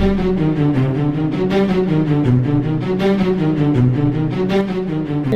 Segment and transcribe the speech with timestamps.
[0.00, 0.06] We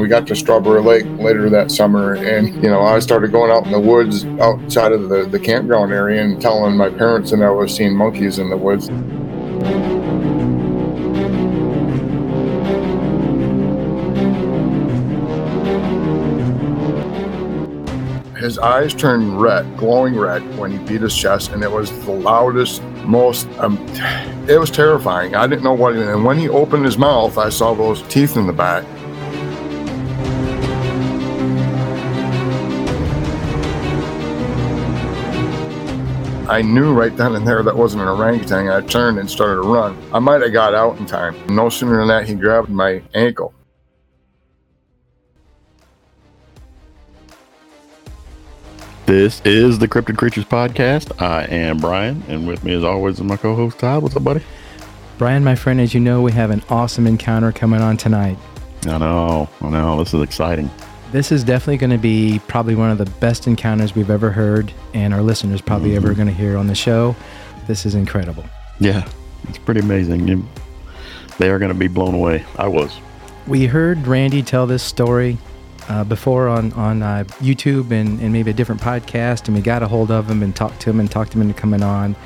[0.09, 3.73] got to Strawberry Lake later that summer, and you know, I started going out in
[3.73, 7.77] the woods outside of the, the campground area and telling my parents that I was
[7.77, 8.89] seeing monkeys in the woods.
[18.45, 22.13] his eyes turned red, glowing red, when he beat his chest, and it was the
[22.13, 23.49] loudest, most.
[23.59, 23.79] Um,
[24.49, 25.35] it was terrifying.
[25.35, 25.95] I didn't know what.
[25.95, 28.85] And when he opened his mouth, I saw those teeth in the back.
[36.47, 38.69] I knew right then and there that wasn't an orangutan.
[38.69, 39.97] I turned and started to run.
[40.13, 41.35] I might have got out in time.
[41.49, 43.55] No sooner than that, he grabbed my ankle.
[49.07, 51.21] This is the Cryptid Creatures Podcast.
[51.21, 54.03] I am Brian, and with me, as always, is my co host, Todd.
[54.03, 54.43] What's up, buddy?
[55.19, 58.39] Brian, my friend, as you know, we have an awesome encounter coming on tonight.
[58.87, 59.99] I know, I know.
[60.03, 60.71] This is exciting.
[61.13, 64.73] This is definitely going to be probably one of the best encounters we've ever heard,
[64.95, 66.07] and our listeners probably mm-hmm.
[66.07, 67.15] ever going to hear on the show.
[67.67, 68.47] This is incredible.
[68.81, 69.07] Yeah,
[69.49, 70.27] it's pretty amazing.
[70.27, 70.49] You,
[71.39, 72.47] they are going to be blown away.
[72.57, 72.99] I was.
[73.47, 75.37] We heard Randy tell this story
[75.89, 79.83] uh, before on on uh, YouTube and, and maybe a different podcast, and we got
[79.83, 82.17] a hold of him and talked to him and talked him into coming on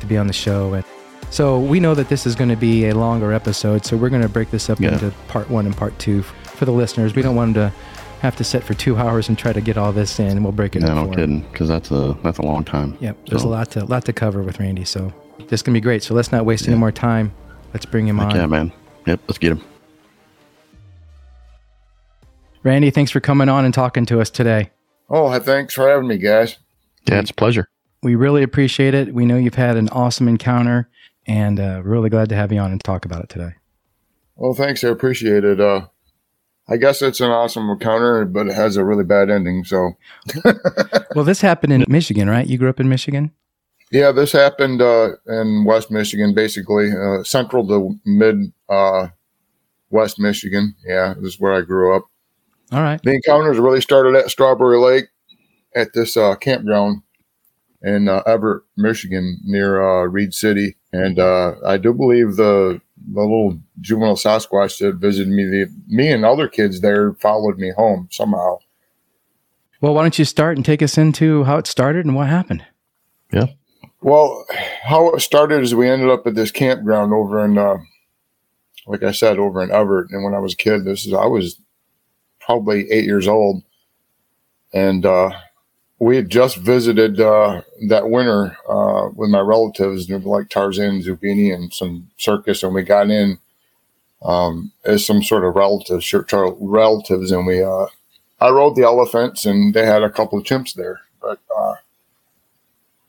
[0.00, 0.74] to be on the show.
[0.74, 0.84] And
[1.30, 4.22] so we know that this is going to be a longer episode, so we're going
[4.22, 4.92] to break this up yeah.
[4.92, 7.14] into part one and part two for the listeners.
[7.14, 7.76] We don't want them to
[8.20, 10.52] have to sit for two hours and try to get all this in, and we'll
[10.52, 10.82] break it.
[10.82, 12.98] No, no kidding, because that's a that's a long time.
[13.00, 13.30] Yep, so.
[13.30, 16.02] there's a lot to lot to cover with Randy, so this is gonna be great.
[16.02, 16.72] So let's not waste yeah.
[16.72, 17.32] any more time.
[17.72, 18.36] Let's bring him Heck on.
[18.36, 18.72] Yeah, man.
[19.06, 19.62] Yep, let's get him.
[22.62, 24.70] Randy, thanks for coming on and talking to us today.
[25.08, 26.58] Oh, thanks for having me, guys.
[27.08, 27.68] Yeah, it's a pleasure.
[28.02, 29.14] We really appreciate it.
[29.14, 30.88] We know you've had an awesome encounter,
[31.26, 33.54] and uh, really glad to have you on and talk about it today.
[34.36, 34.84] Well, thanks.
[34.84, 35.60] I appreciate it.
[35.60, 35.86] Uh,
[36.68, 39.64] I guess it's an awesome encounter, but it has a really bad ending.
[39.64, 39.92] So,
[41.14, 42.46] well, this happened in Michigan, right?
[42.46, 43.32] You grew up in Michigan.
[43.90, 49.08] Yeah, this happened uh, in West Michigan, basically uh, central to mid uh,
[49.90, 50.76] West Michigan.
[50.86, 52.04] Yeah, this is where I grew up.
[52.72, 53.00] All right.
[53.02, 55.06] The encounters really started at Strawberry Lake
[55.74, 57.02] at this uh, campground
[57.82, 62.80] in uh, Evart, Michigan, near uh, Reed City, and uh, I do believe the
[63.12, 67.72] the little juvenile Sasquatch that visited me, the, me and other kids there followed me
[67.74, 68.58] home somehow.
[69.80, 72.64] Well, why don't you start and take us into how it started and what happened?
[73.32, 73.46] Yeah.
[74.02, 74.44] Well,
[74.82, 77.78] how it started is we ended up at this campground over in, uh,
[78.86, 80.06] like I said, over in Evart.
[80.10, 81.58] And when I was a kid, this is I was
[82.50, 83.62] probably eight years old,
[84.74, 85.30] and uh,
[86.00, 91.72] we had just visited uh, that winter uh, with my relatives, like Tarzan, Zerbini, and
[91.72, 93.38] some circus, and we got in
[94.22, 97.86] um, as some sort of relatives, relatives, and we uh,
[98.40, 101.74] I rode the elephants, and they had a couple of chimps there, but uh,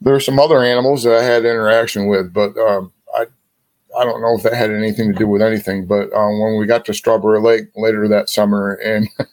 [0.02, 2.94] there were some other animals that I had interaction with, but um,
[3.98, 6.66] I don't know if that had anything to do with anything, but um, when we
[6.66, 9.08] got to Strawberry Lake later that summer, and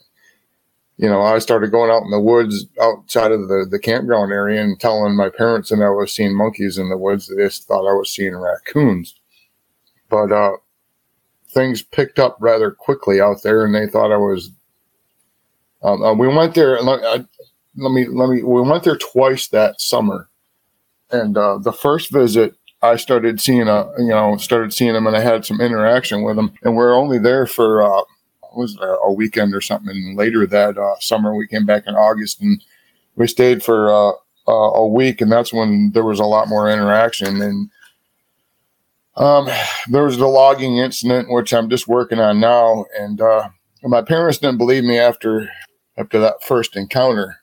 [0.99, 4.63] you know, I started going out in the woods outside of the, the campground area
[4.63, 7.29] and telling my parents that I was seeing monkeys in the woods.
[7.29, 9.15] They just thought I was seeing raccoons,
[10.11, 10.57] but uh,
[11.51, 14.51] things picked up rather quickly out there, and they thought I was.
[15.83, 16.81] Um, uh, we went there.
[16.83, 17.25] Let, I,
[17.77, 18.43] let me let me.
[18.43, 20.29] We went there twice that summer,
[21.13, 25.16] and uh, the first visit I started seeing a you know started seeing them and
[25.16, 28.05] I had some interaction with them and we're only there for uh,
[28.59, 29.97] was a weekend or something.
[29.97, 32.62] And later that uh, summer we came back in August and
[33.17, 35.21] we stayed for uh, a week.
[35.21, 37.41] And that's when there was a lot more interaction.
[37.41, 37.71] And
[39.17, 39.49] um,
[39.88, 42.84] there was the logging incident which I'm just working on now.
[42.99, 43.49] And uh,
[43.83, 45.50] my parents didn't believe me after
[45.97, 47.41] after that first encounter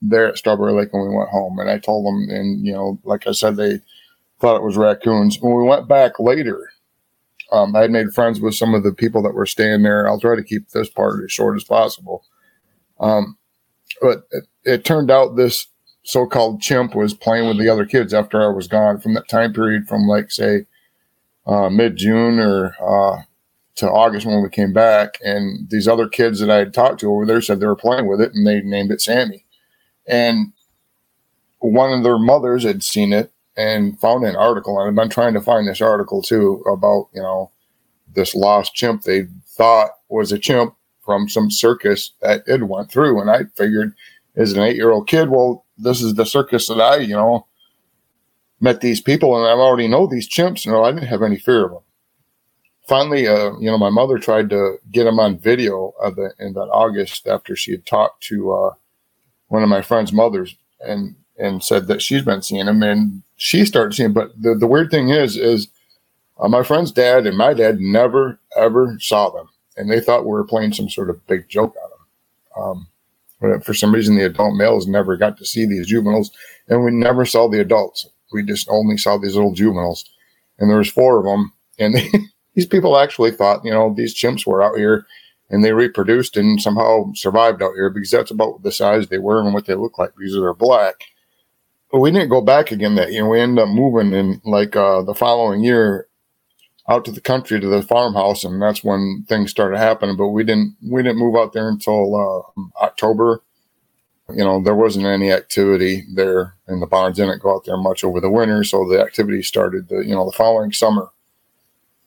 [0.00, 1.58] there at Strawberry Lake when we went home.
[1.58, 3.80] And I told them and you know like I said they
[4.46, 5.40] thought it was raccoons.
[5.40, 6.70] When we went back later,
[7.50, 10.06] um, I had made friends with some of the people that were staying there.
[10.06, 12.22] I'll try to keep this part as short as possible.
[13.00, 13.36] Um,
[14.00, 15.66] but it, it, turned out this
[16.04, 19.52] so-called chimp was playing with the other kids after I was gone from that time
[19.52, 20.66] period from like say
[21.46, 23.22] uh, mid-June or uh,
[23.76, 25.18] to August when we came back.
[25.24, 28.06] And these other kids that I had talked to over there said they were playing
[28.06, 29.44] with it and they named it Sammy.
[30.06, 30.52] And
[31.58, 35.34] one of their mothers had seen it and found an article, and I've been trying
[35.34, 37.50] to find this article too about you know
[38.14, 40.74] this lost chimp they thought was a chimp
[41.04, 43.94] from some circus that it went through, and I figured
[44.34, 47.46] as an eight year old kid, well, this is the circus that I you know
[48.60, 50.66] met these people, and I already know these chimps.
[50.66, 51.82] No, I didn't have any fear of them.
[52.88, 56.68] Finally, uh, you know, my mother tried to get them on video the, in that
[56.72, 58.70] August after she had talked to uh,
[59.48, 63.64] one of my friend's mothers and and said that she's been seeing them, and she
[63.64, 64.12] started seeing.
[64.12, 65.68] But the, the weird thing is, is
[66.38, 70.30] uh, my friend's dad and my dad never ever saw them, and they thought we
[70.32, 72.62] were playing some sort of big joke on them.
[72.62, 72.88] Um,
[73.40, 76.30] but for some reason, the adult males never got to see these juveniles,
[76.68, 78.08] and we never saw the adults.
[78.32, 80.04] We just only saw these little juveniles,
[80.58, 81.52] and there was four of them.
[81.78, 82.10] And they,
[82.54, 85.06] these people actually thought, you know, these chimps were out here,
[85.50, 89.40] and they reproduced and somehow survived out here because that's about the size they were
[89.40, 91.04] and what they look like because they're black.
[91.92, 93.28] We didn't go back again that year.
[93.28, 96.08] We ended up moving in like uh, the following year
[96.88, 100.16] out to the country to the farmhouse, and that's when things started happening.
[100.16, 103.42] But we didn't we didn't move out there until uh, October.
[104.28, 107.16] You know, there wasn't any activity there in the barns.
[107.16, 109.88] Didn't go out there much over the winter, so the activity started.
[109.88, 111.08] The you know the following summer,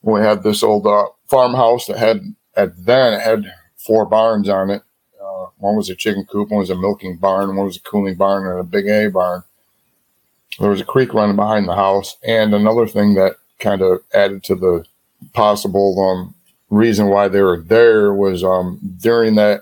[0.02, 4.70] we had this old uh, farmhouse that had at then it had four barns on
[4.70, 4.84] it.
[5.22, 8.16] Uh, one was a chicken coop, one was a milking barn, one was a cooling
[8.16, 9.44] barn, and a big A barn.
[10.60, 14.44] There was a creek running behind the house, and another thing that kind of added
[14.46, 14.86] to the
[15.34, 16.36] possible um,
[16.70, 19.62] reason why they were there was um, during that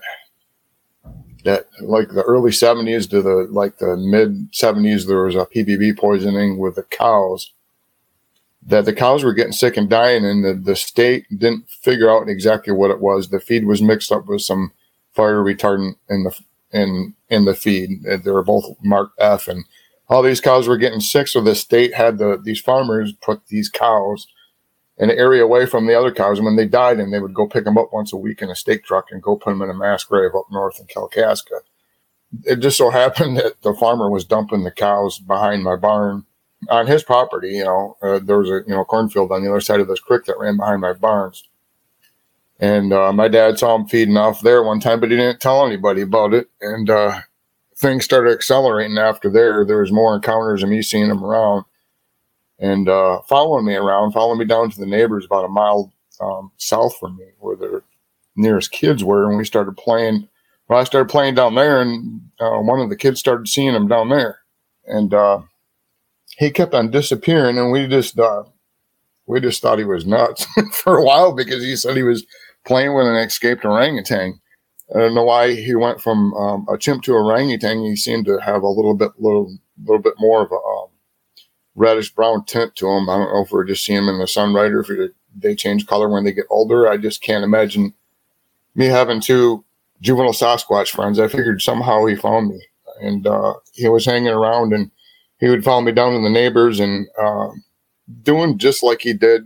[1.44, 5.96] that like the early 70s to the like the mid 70s there was a pbb
[5.96, 7.52] poisoning with the cows.
[8.66, 12.28] That the cows were getting sick and dying and the, the state didn't figure out
[12.28, 13.28] exactly what it was.
[13.28, 14.72] The feed was mixed up with some
[15.12, 16.38] fire retardant in the
[16.72, 18.02] in in the feed.
[18.02, 19.64] They were both marked f and
[20.08, 21.28] all these cows were getting sick.
[21.28, 24.26] So the state had the these farmers put these cows
[24.98, 26.38] in an area away from the other cows.
[26.38, 28.50] And when they died, and they would go pick them up once a week in
[28.50, 31.60] a stake truck and go put them in a mass grave up north in Kalkaska.
[32.44, 36.24] It just so happened that the farmer was dumping the cows behind my barn
[36.70, 37.54] on his property.
[37.54, 40.00] You know, uh, there was a you know cornfield on the other side of this
[40.00, 41.44] creek that ran behind my barns.
[42.60, 45.64] And uh, my dad saw him feeding off there one time, but he didn't tell
[45.64, 46.48] anybody about it.
[46.60, 47.20] And uh,
[47.78, 49.64] things started accelerating after there.
[49.64, 51.64] There was more encounters of me seeing them around
[52.58, 56.50] and uh, following me around, following me down to the neighbors about a mile um,
[56.56, 57.82] south from me, where their
[58.34, 59.28] nearest kids were.
[59.28, 60.28] And we started playing.
[60.68, 63.88] Well, I started playing down there, and uh, one of the kids started seeing him
[63.88, 64.40] down there,
[64.86, 65.40] and uh,
[66.36, 67.58] he kept on disappearing.
[67.58, 68.42] And we just uh,
[69.26, 72.26] we just thought he was nuts for a while because he said he was
[72.66, 74.40] playing with an escaped orangutan.
[74.94, 77.84] I don't know why he went from um, a chimp to a orangutan.
[77.84, 79.54] He seemed to have a little bit, little,
[79.84, 80.88] little bit more of a um,
[81.74, 83.08] reddish brown tint to him.
[83.08, 85.86] I don't know if we're just seeing him in the sunlight or if they change
[85.86, 86.88] color when they get older.
[86.88, 87.92] I just can't imagine
[88.74, 89.62] me having two
[90.00, 91.18] juvenile Sasquatch friends.
[91.18, 92.60] I figured somehow he found me,
[93.02, 94.90] and uh, he was hanging around, and
[95.38, 97.48] he would follow me down to the neighbors and uh,
[98.22, 99.42] doing just like he did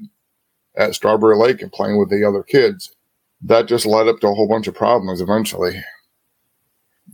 [0.77, 2.95] at Strawberry Lake and playing with the other kids
[3.45, 5.81] that just led up to a whole bunch of problems eventually.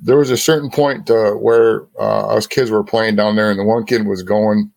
[0.00, 3.58] There was a certain point uh, where uh, us kids were playing down there, and
[3.58, 4.70] the one kid was going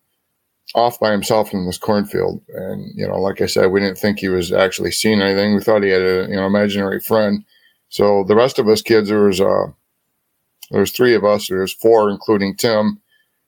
[0.74, 2.42] off by himself in this cornfield.
[2.48, 5.54] And, you know, like I said, we didn't think he was actually seeing anything.
[5.54, 7.44] We thought he had a, you know, imaginary friend.
[7.90, 9.66] So the rest of us kids, there was, uh,
[10.70, 11.48] there was three of us.
[11.48, 13.00] There was four, including Tim,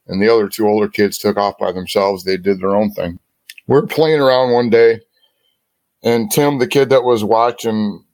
[0.07, 2.25] and the other two older kids took off by themselves.
[2.25, 3.19] They did their own thing.
[3.67, 5.01] We we're playing around one day
[6.05, 8.05] and Tim, the kid that was watching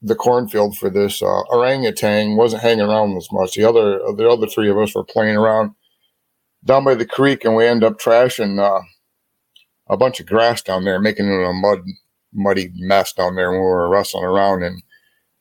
[0.00, 3.54] the cornfield for this uh, orangutan, wasn't hanging around as much.
[3.54, 5.72] The other the other three of us were playing around
[6.64, 8.82] down by the creek, and we end up trashing uh,
[9.88, 11.80] a bunch of grass down there, making it a mud
[12.32, 14.62] muddy mess down there when we were wrestling around.
[14.62, 14.82] And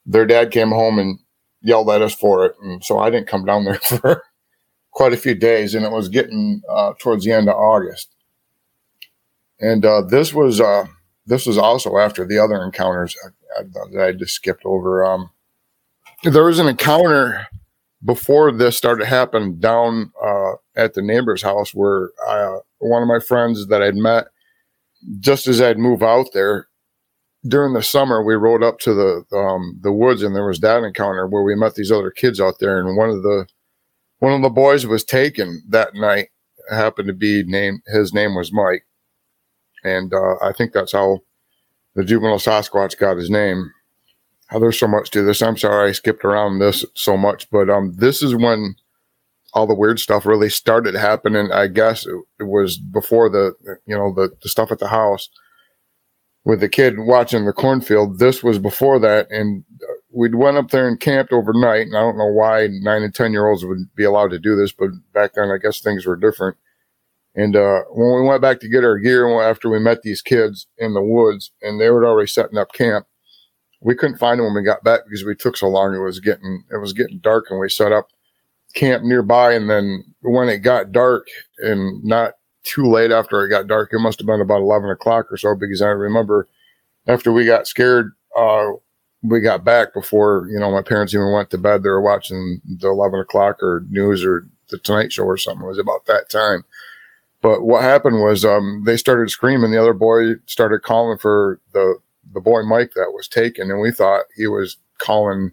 [0.06, 1.20] their dad came home and
[1.62, 4.24] yelled at us for it, and so I didn't come down there for
[4.92, 5.76] quite a few days.
[5.76, 8.10] And it was getting uh, towards the end of August,
[9.60, 10.86] and uh, this was uh,
[11.30, 13.16] this was also after the other encounters
[13.58, 15.06] that I just skipped over.
[15.06, 15.30] Um,
[16.24, 17.48] there was an encounter
[18.04, 23.20] before this started happening down uh, at the neighbor's house where uh, one of my
[23.20, 24.28] friends that I'd met
[25.20, 26.68] just as I'd move out there
[27.48, 30.84] during the summer, we rode up to the um, the woods and there was that
[30.84, 33.48] encounter where we met these other kids out there, and one of the
[34.18, 36.30] one of the boys was taken that night.
[36.70, 38.86] happened to be named his name was Mike,
[39.84, 41.20] and uh, I think that's how
[41.96, 43.72] the juvenile Sasquatch got his name.
[44.52, 45.42] Oh, there's so much to this.
[45.42, 48.76] I'm sorry I skipped around this so much, but um, this is when
[49.54, 51.52] all the weird stuff really started happening.
[51.52, 53.54] I guess it, it was before the
[53.86, 55.30] you know the, the stuff at the house
[56.46, 58.20] with the kid watching the cornfield.
[58.20, 59.64] This was before that, and
[60.12, 61.88] we'd went up there and camped overnight.
[61.88, 64.56] And I don't know why nine and ten year olds would be allowed to do
[64.56, 66.58] this, but back then I guess things were different
[67.36, 70.68] And uh, when we went back to get our gear after we met these kids
[70.78, 73.06] in the woods, and they were already setting up camp,
[73.82, 75.94] we couldn't find them when we got back because we took so long.
[75.94, 78.10] It was getting it was getting dark, and we set up
[78.74, 79.54] camp nearby.
[79.54, 81.28] And then when it got dark,
[81.60, 82.34] and not
[82.64, 85.56] too late after it got dark, it must have been about eleven o'clock or so
[85.56, 86.48] because I remember
[87.08, 88.68] after we got scared, uh,
[89.24, 91.84] we got back before you know my parents even went to bed.
[91.84, 95.64] They were watching the eleven o'clock or news or the Tonight Show or something.
[95.64, 96.64] It was about that time.
[97.42, 99.72] But what happened was um, they started screaming.
[99.72, 102.00] The other boy started calling for the
[102.34, 105.52] the boy Mike that was taken, and we thought he was calling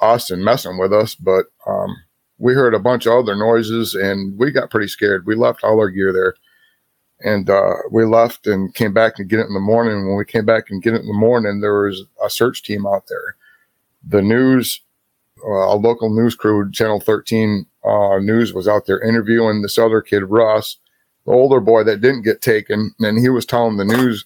[0.00, 1.14] us and messing with us.
[1.14, 1.94] But um,
[2.38, 5.26] we heard a bunch of other noises, and we got pretty scared.
[5.26, 6.34] We left all our gear there,
[7.20, 10.08] and uh, we left and came back and get it in the morning.
[10.08, 12.86] When we came back and get it in the morning, there was a search team
[12.86, 13.36] out there.
[14.08, 14.80] The news,
[15.46, 20.00] uh, a local news crew, Channel 13 uh, News, was out there interviewing this other
[20.00, 20.78] kid, Russ
[21.26, 24.24] older boy that didn't get taken, and he was telling the news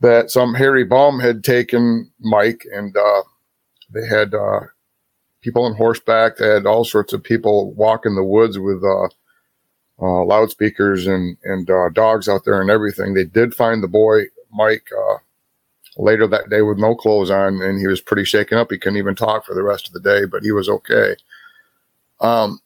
[0.00, 3.22] that some Harry Baum had taken Mike, and uh,
[3.92, 4.60] they had uh,
[5.40, 6.36] people on horseback.
[6.36, 9.08] They had all sorts of people walking the woods with uh,
[10.00, 13.14] uh loudspeakers and and uh, dogs out there and everything.
[13.14, 15.18] They did find the boy Mike uh,
[15.96, 18.70] later that day with no clothes on, and he was pretty shaken up.
[18.70, 21.16] He couldn't even talk for the rest of the day, but he was okay.
[22.20, 22.60] Um,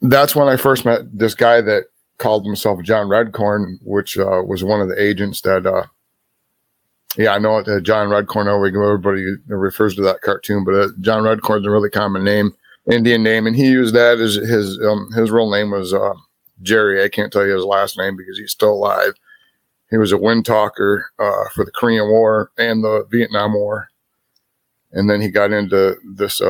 [0.00, 1.84] that's when I first met this guy that
[2.18, 5.86] called himself John Redcorn, which uh, was one of the agents that, uh,
[7.16, 8.52] yeah, I know uh, John Redcorn.
[8.52, 12.52] Everybody refers to that cartoon, but uh, John Redcorn is a really common name,
[12.90, 16.14] Indian name, and he used that as his um, his real name was uh,
[16.62, 17.02] Jerry.
[17.02, 19.14] I can't tell you his last name because he's still alive.
[19.90, 23.88] He was a wind talker uh, for the Korean War and the Vietnam War,
[24.92, 26.40] and then he got into this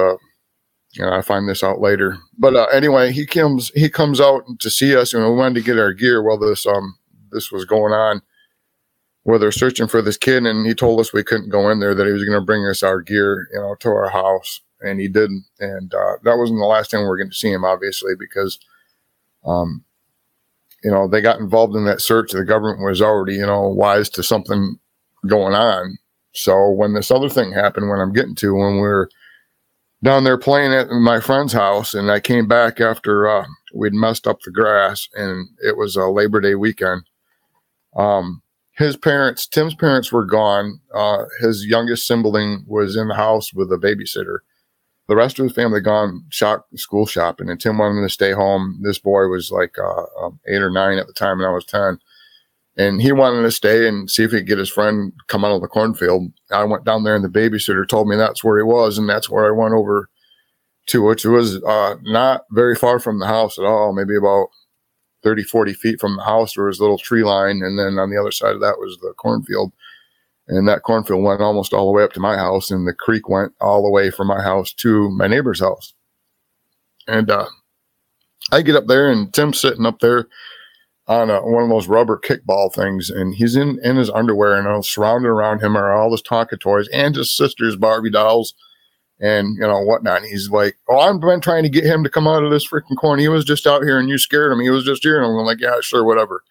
[0.97, 2.19] know, I find this out later.
[2.39, 5.67] But uh, anyway, he comes he comes out to see us, and we wanted to
[5.67, 6.97] get our gear while this um
[7.31, 8.23] this was going on,
[9.25, 11.95] where they're searching for this kid, and he told us we couldn't go in there;
[11.95, 15.01] that he was going to bring us our gear, you know, to our house, and
[15.01, 15.45] he didn't.
[15.61, 18.59] And uh, that wasn't the last time we were going to see him, obviously, because
[19.45, 19.85] um,
[20.85, 22.33] you know, they got involved in that search.
[22.33, 24.79] The government was already, you know, wise to something
[25.27, 25.99] going on.
[26.33, 29.09] So when this other thing happened, when I'm getting to, when we we're
[30.03, 34.27] down there playing at my friend's house, and I came back after uh, we'd messed
[34.27, 37.03] up the grass, and it was a Labor Day weekend.
[37.97, 40.81] Um, his parents, Tim's parents, were gone.
[40.95, 44.39] Uh, his youngest sibling was in the house with a babysitter.
[45.09, 48.79] The rest of his family gone shop, school shopping, and Tim wanted to stay home.
[48.83, 51.65] This boy was like uh, um, eight or nine at the time, and I was
[51.65, 51.99] ten
[52.79, 55.51] and he wanted to stay and see if he could get his friend come out
[55.51, 56.33] of the cornfield.
[56.53, 59.29] I went down there and the babysitter told me that's where he was, and that's
[59.29, 60.09] where I went over
[60.87, 64.49] to, which was uh, not very far from the house at all, maybe about
[65.25, 66.55] 30, 40 feet from the house.
[66.55, 68.97] There was a little tree line, and then on the other side of that was
[69.03, 69.73] the cornfield.
[70.47, 73.29] And that cornfield went almost all the way up to my house, and the creek
[73.29, 75.95] went all the way from my house to my neighbor's house.
[77.09, 77.49] And uh,
[78.53, 80.29] I get up there, and Tim's sitting up there
[81.09, 84.69] on a, one of those rubber kickball things, and he's in in his underwear, and
[84.69, 88.55] all surrounded around him are all his Tonka toys and his sister's Barbie dolls,
[89.19, 90.19] and you know whatnot.
[90.23, 92.69] And he's like, "Oh, I've been trying to get him to come out of this
[92.69, 93.23] freaking corner.
[93.23, 94.61] He was just out here, and you scared him.
[94.61, 96.45] He was just here." And I'm like, "Yeah, sure, whatever."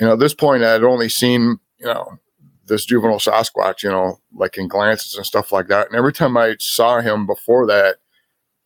[0.00, 2.18] You know, at this point, I had only seen you know
[2.66, 5.88] this juvenile Sasquatch, you know, like in glances and stuff like that.
[5.88, 7.96] And every time I saw him before that,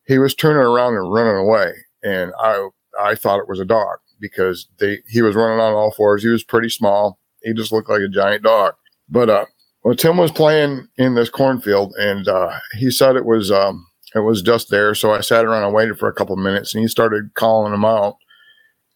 [0.06, 1.72] he was turning around and running away,
[2.04, 2.68] and I
[3.00, 6.22] I thought it was a dog because they he was running on all fours.
[6.22, 7.18] He was pretty small.
[7.42, 8.74] He just looked like a giant dog.
[9.08, 9.44] But uh,
[9.82, 14.20] well, Tim was playing in this cornfield, and uh, he said it was um, it
[14.20, 14.94] was just there.
[14.94, 17.84] So I sat around and waited for a couple minutes, and he started calling him
[17.84, 18.16] out,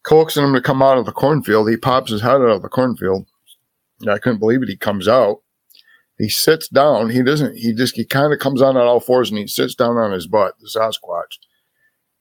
[0.03, 1.69] coaxing him to come out of the cornfield.
[1.69, 3.27] He pops his head out of the cornfield.
[4.07, 4.69] I couldn't believe it.
[4.69, 5.43] He comes out.
[6.17, 7.11] He sits down.
[7.11, 7.55] He doesn't.
[7.55, 10.11] He just he kind of comes on on all fours and he sits down on
[10.11, 11.37] his butt, the Sasquatch,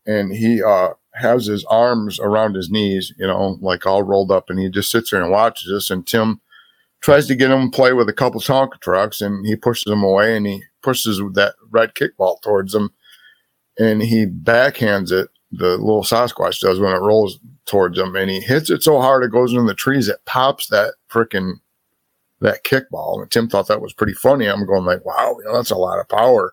[0.07, 4.51] and he uh has his arms around his knees, you know, like all rolled up,
[4.51, 5.91] and he just sits there and watches us.
[5.91, 6.41] And Tim
[7.01, 10.03] tries to get him to play with a couple Tonka trucks, and he pushes him
[10.03, 12.91] away, and he pushes that red kickball towards him,
[13.79, 15.29] and he backhands it.
[15.51, 19.25] The little Sasquatch does when it rolls towards him, and he hits it so hard
[19.25, 20.09] it goes into the trees.
[20.09, 21.61] It pops that freaking
[22.41, 23.21] that kickball.
[23.21, 24.47] And Tim thought that was pretty funny.
[24.47, 26.53] I'm going like, wow, you know, that's a lot of power.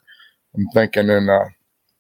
[0.55, 1.45] I'm thinking, and uh,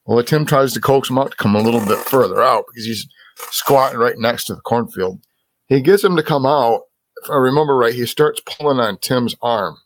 [0.05, 2.85] well, Tim tries to coax him out to come a little bit further out because
[2.85, 3.07] he's
[3.51, 5.21] squatting right next to the cornfield.
[5.67, 6.81] He gets him to come out.
[7.23, 9.77] If I remember right, he starts pulling on Tim's arm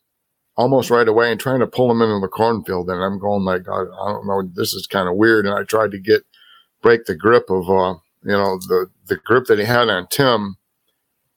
[0.58, 2.90] almost right away and trying to pull him into the cornfield.
[2.90, 5.46] And I'm going like, God, I don't know, this is kind of weird.
[5.46, 6.24] And I tried to get
[6.82, 10.56] break the grip of uh, you know, the the grip that he had on Tim,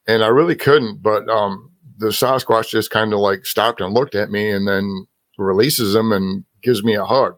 [0.07, 1.03] and I really couldn't.
[1.03, 5.07] But um, the Sasquatch just kind of like stopped and looked at me, and then
[5.39, 7.37] releases him and gives me a hug,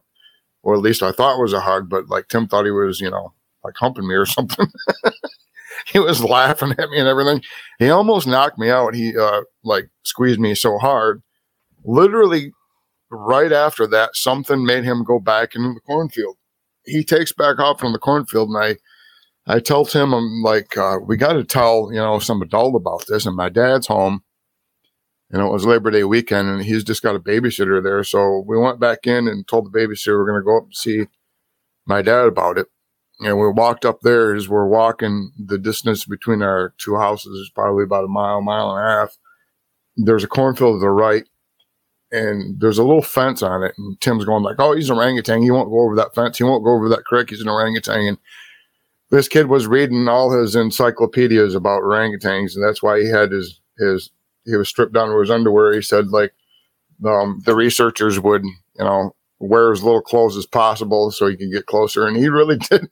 [0.64, 1.88] or at least I thought it was a hug.
[1.88, 4.66] But like Tim thought he was, you know, like humping me or something.
[5.87, 7.42] he was laughing at me and everything.
[7.78, 8.94] He almost knocked me out.
[8.94, 11.23] He uh, like squeezed me so hard.
[11.85, 12.52] Literally,
[13.11, 16.37] right after that, something made him go back into the cornfield.
[16.87, 18.76] He takes back off from the cornfield, and I,
[19.54, 23.04] I tell Tim, I'm like, uh, we got to tell you know some adult about
[23.06, 23.26] this.
[23.26, 24.23] And my dad's home,
[25.35, 28.05] and it was Labor Day weekend, and he's just got a babysitter there.
[28.05, 30.76] So we went back in and told the babysitter we're going to go up and
[30.76, 31.07] see
[31.87, 32.69] my dad about it.
[33.19, 37.50] And we walked up there as we're walking the distance between our two houses is
[37.53, 39.19] probably about a mile, mile and a half.
[39.97, 41.25] There's a cornfield to the right
[42.12, 43.75] and there's a little fence on it.
[43.76, 45.43] And Tim's going like, Oh, he's an orangutan.
[45.43, 46.38] He won't go over that fence.
[46.38, 47.31] He won't go over that creek.
[47.31, 48.07] He's an orangutan.
[48.07, 48.19] And
[49.11, 52.55] this kid was reading all his encyclopedias about orangutans.
[52.55, 54.11] And that's why he had his, his,
[54.45, 55.73] he was stripped down to his underwear.
[55.73, 56.33] He said like,
[57.05, 61.53] um, the researchers would, you know, wear as little clothes as possible so he could
[61.53, 62.07] get closer.
[62.07, 62.89] And he really did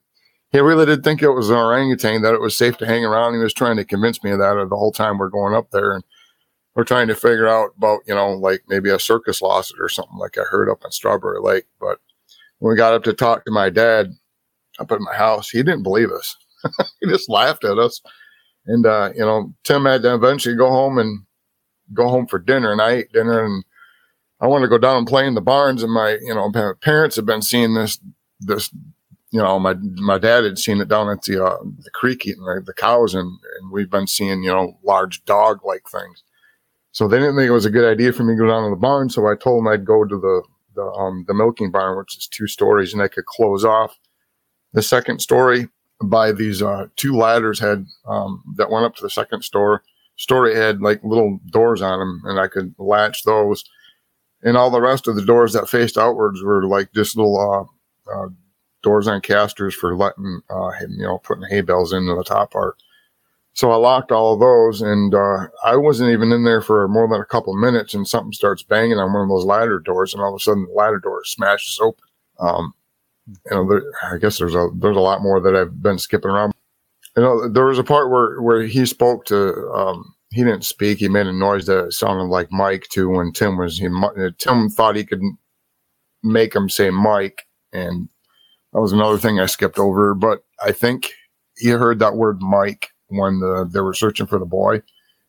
[0.52, 3.32] he really did think it was an orangutan, that it was safe to hang around.
[3.32, 5.94] He was trying to convince me of that the whole time we're going up there.
[5.94, 6.04] And
[6.74, 9.88] we're trying to figure out about, you know, like maybe a circus lost it or
[9.88, 11.64] something like I heard up on Strawberry Lake.
[11.80, 11.98] But
[12.58, 14.12] when we got up to talk to my dad
[14.78, 16.36] up at my house, he didn't believe us.
[17.00, 18.02] he just laughed at us.
[18.66, 21.24] And, uh, you know, Tim had to eventually go home and
[21.94, 22.72] go home for dinner.
[22.72, 23.64] And I ate dinner and
[24.40, 25.82] I wanted to go down and play in the barns.
[25.82, 27.98] And my, you know, parents have been seeing this,
[28.40, 28.70] this
[29.32, 32.44] you know, my my dad had seen it down at the uh, the creek eating
[32.44, 36.22] the, the cows, and, and we've been seeing you know large dog like things.
[36.92, 38.70] So they didn't think it was a good idea for me to go down to
[38.70, 39.08] the barn.
[39.08, 40.42] So I told them I'd go to the
[40.74, 43.98] the um, the milking barn, which is two stories, and I could close off
[44.74, 45.68] the second story
[46.04, 49.82] by these uh, two ladders had um, that went up to the second store.
[50.22, 53.64] Story had like little doors on them, and I could latch those.
[54.44, 57.68] And all the rest of the doors that faced outwards were like just little
[58.08, 58.28] uh, uh,
[58.84, 62.76] doors on casters for letting, uh, you know, putting hay bales into the top part.
[63.54, 67.08] So I locked all of those and, uh, I wasn't even in there for more
[67.08, 70.22] than a couple minutes and something starts banging on one of those ladder doors and
[70.22, 72.04] all of a sudden the ladder door smashes open.
[72.38, 72.74] Um,
[73.26, 76.30] you know, there, I guess there's a, there's a lot more that I've been skipping
[76.30, 76.54] around.
[77.16, 80.64] You uh, know, there was a part where, where he spoke to, um, he didn't
[80.64, 80.98] speak.
[80.98, 83.10] He made a noise that sounded like Mike too.
[83.10, 85.20] When Tim was, he, uh, Tim thought he could
[86.22, 88.08] make him say Mike and
[88.72, 91.12] that was another thing I skipped over, but I think
[91.56, 94.82] he heard that word Mike when the, they were searching for the boy.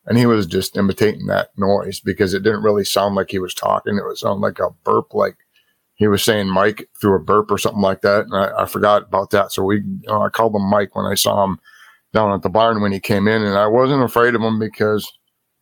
[0.05, 3.53] And he was just imitating that noise because it didn't really sound like he was
[3.53, 3.97] talking.
[3.97, 5.35] It would sound like a burp, like
[5.95, 8.25] he was saying Mike through a burp or something like that.
[8.25, 9.51] And I, I forgot about that.
[9.51, 11.59] So we, know, I called him Mike when I saw him
[12.13, 13.41] down at the barn when he came in.
[13.41, 15.11] And I wasn't afraid of him because,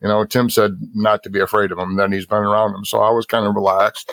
[0.00, 1.96] you know, Tim said not to be afraid of him.
[1.96, 2.84] Then he's been around him.
[2.84, 4.12] So I was kind of relaxed.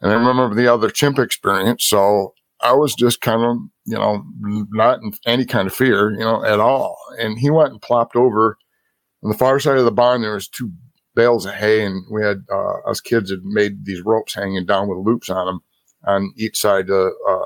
[0.00, 1.84] And I remember the other chimp experience.
[1.84, 4.24] So I was just kind of, you know,
[4.70, 6.96] not in any kind of fear, you know, at all.
[7.18, 8.58] And he went and plopped over
[9.22, 10.22] on the far side of the barn.
[10.22, 10.72] There was two
[11.14, 14.88] bales of hay, and we had uh, us kids had made these ropes hanging down
[14.88, 15.60] with loops on them
[16.04, 17.44] on each side of uh,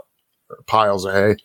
[0.67, 1.37] piles of hay.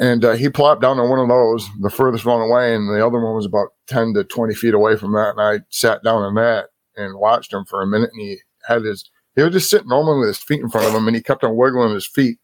[0.00, 3.04] And uh, he plopped down on one of those, the furthest one away, and the
[3.04, 5.34] other one was about 10 to 20 feet away from that.
[5.36, 8.10] And I sat down on that and watched him for a minute.
[8.12, 10.94] And he had his, he was just sitting normally with his feet in front of
[10.94, 12.38] him, and he kept on wiggling his feet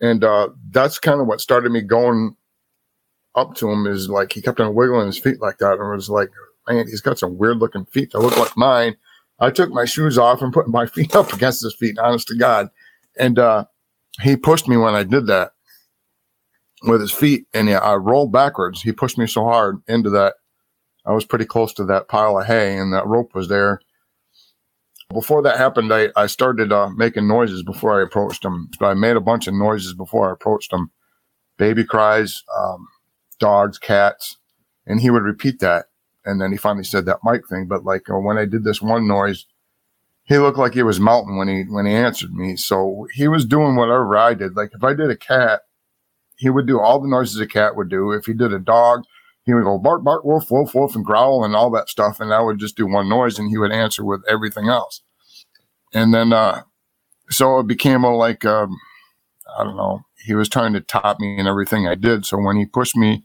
[0.00, 2.36] and uh, that's kind of what started me going
[3.34, 5.94] up to him is like he kept on wiggling his feet like that and I
[5.94, 6.30] was like,
[6.68, 8.96] man, he's got some weird looking feet that look like mine.
[9.38, 12.36] I took my shoes off and put my feet up against his feet, honest to
[12.36, 12.68] God.
[13.18, 13.64] And uh,
[14.20, 15.52] he pushed me when I did that
[16.82, 18.82] with his feet, and yeah, I rolled backwards.
[18.82, 20.34] He pushed me so hard into that.
[21.04, 23.80] I was pretty close to that pile of hay, and that rope was there.
[25.12, 28.70] Before that happened, I, I started uh, making noises before I approached him.
[28.76, 30.90] So I made a bunch of noises before I approached him
[31.56, 32.86] baby cries, um,
[33.38, 34.38] dogs, cats.
[34.86, 35.86] And he would repeat that.
[36.24, 37.66] And then he finally said that Mike thing.
[37.68, 39.46] But like uh, when I did this one noise,
[40.24, 42.56] he looked like he was melting when he when he answered me.
[42.56, 44.56] So he was doing whatever I did.
[44.56, 45.62] Like if I did a cat,
[46.36, 48.12] he would do all the noises a cat would do.
[48.12, 49.04] If he did a dog,
[49.44, 52.20] he would go bark, bark, wolf, wolf, wolf, and growl and all that stuff.
[52.20, 55.02] And I would just do one noise and he would answer with everything else.
[55.94, 56.62] And then, uh,
[57.30, 58.76] so it became a like, um,
[59.58, 62.26] I don't know, he was trying to top me in everything I did.
[62.26, 63.24] So when he pushed me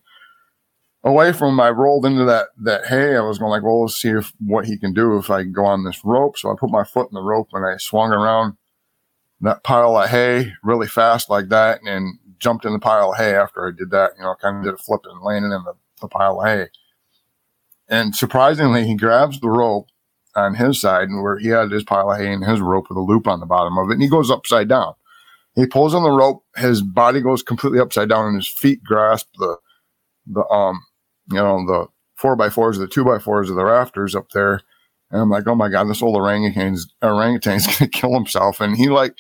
[1.04, 3.15] away from him, I rolled into that, that hay.
[3.15, 5.65] I was going like, well, let's see if what he can do if I go
[5.65, 6.38] on this rope.
[6.38, 8.58] So I put my foot in the rope and I swung around
[9.41, 13.36] that pile of hay really fast like that and jumped in the pile of hay
[13.36, 14.12] after I did that.
[14.17, 16.67] You know, kind of did a flip and landed in the, the pile of hay.
[17.88, 19.88] And surprisingly, he grabs the rope
[20.36, 22.97] on his side and where he had his pile of hay and his rope with
[22.97, 24.93] a loop on the bottom of it, and he goes upside down.
[25.56, 29.27] He pulls on the rope, his body goes completely upside down, and his feet grasp
[29.38, 29.58] the
[30.27, 30.82] the um
[31.30, 34.30] you know the four by fours, or the two by fours of the rafters up
[34.34, 34.62] there.
[35.10, 38.62] And I'm like, oh my god, this old orangutan's orangutan's gonna kill himself.
[38.62, 39.15] And he like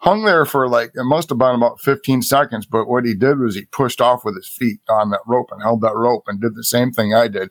[0.00, 2.66] hung there for like it must have been about 15 seconds.
[2.66, 5.62] But what he did was he pushed off with his feet on that rope and
[5.62, 7.50] held that rope and did the same thing I did.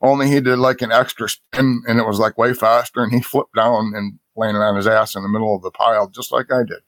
[0.00, 3.20] Only he did like an extra spin and it was like way faster and he
[3.20, 6.52] flipped down and landed on his ass in the middle of the pile just like
[6.52, 6.80] I did.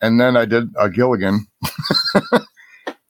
[0.00, 1.46] And then I did a Gilligan.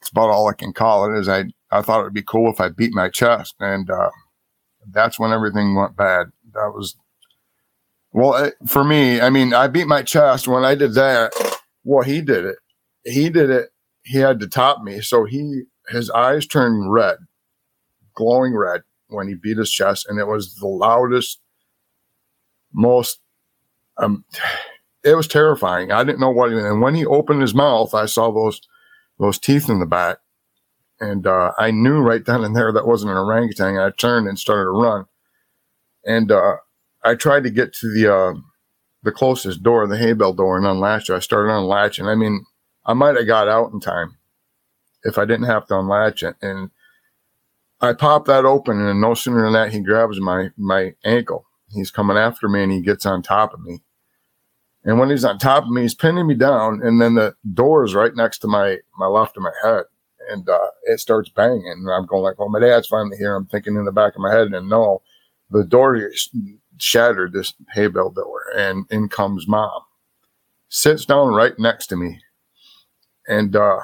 [0.05, 1.19] it's about all I can call it.
[1.19, 4.11] Is I I thought it would be cool if I beat my chest, and uh,
[4.89, 6.29] that's when everything went bad.
[6.53, 6.95] That was
[8.15, 9.21] well for me.
[9.21, 11.35] I mean, I beat my chest when I did that.
[11.83, 12.57] Well, he did it.
[13.05, 13.69] He did it.
[14.05, 17.19] He had to top me, so he his eyes turned red,
[18.15, 21.41] glowing red when he beat his chest, and it was the loudest,
[22.73, 23.21] most
[23.99, 24.25] um
[25.05, 25.93] it was terrifying.
[25.93, 26.53] I didn't know what.
[26.53, 28.61] And when he opened his mouth, I saw those
[29.19, 30.19] those teeth in the back,
[31.01, 33.79] and uh, I knew right then and there that wasn't an orangutan.
[33.79, 35.07] I turned and started to run,
[36.07, 36.57] and uh,
[37.05, 38.35] I tried to get to the uh,
[39.03, 41.15] the closest door, the hay bale door, and unlatch it.
[41.15, 42.07] I started unlatching.
[42.07, 42.47] I mean,
[42.87, 44.17] I might have got out in time
[45.05, 46.37] if I didn't have to unlatch it.
[46.41, 46.71] And
[47.81, 51.47] I popped that open, and no sooner than that, he grabs my my ankle.
[51.73, 53.81] He's coming after me, and he gets on top of me
[54.85, 57.85] and when he's on top of me, he's pinning me down, and then the door
[57.85, 59.85] is right next to my my left of my head,
[60.31, 61.65] and uh, it starts banging.
[61.67, 64.21] And I'm going like, "Well, my dad's finally here." I'm thinking in the back of
[64.21, 65.01] my head, and no,
[65.51, 65.97] the door
[66.79, 69.83] shattered this hay bale door, and in comes mom,
[70.69, 72.21] sits down right next to me,
[73.29, 73.81] and uh,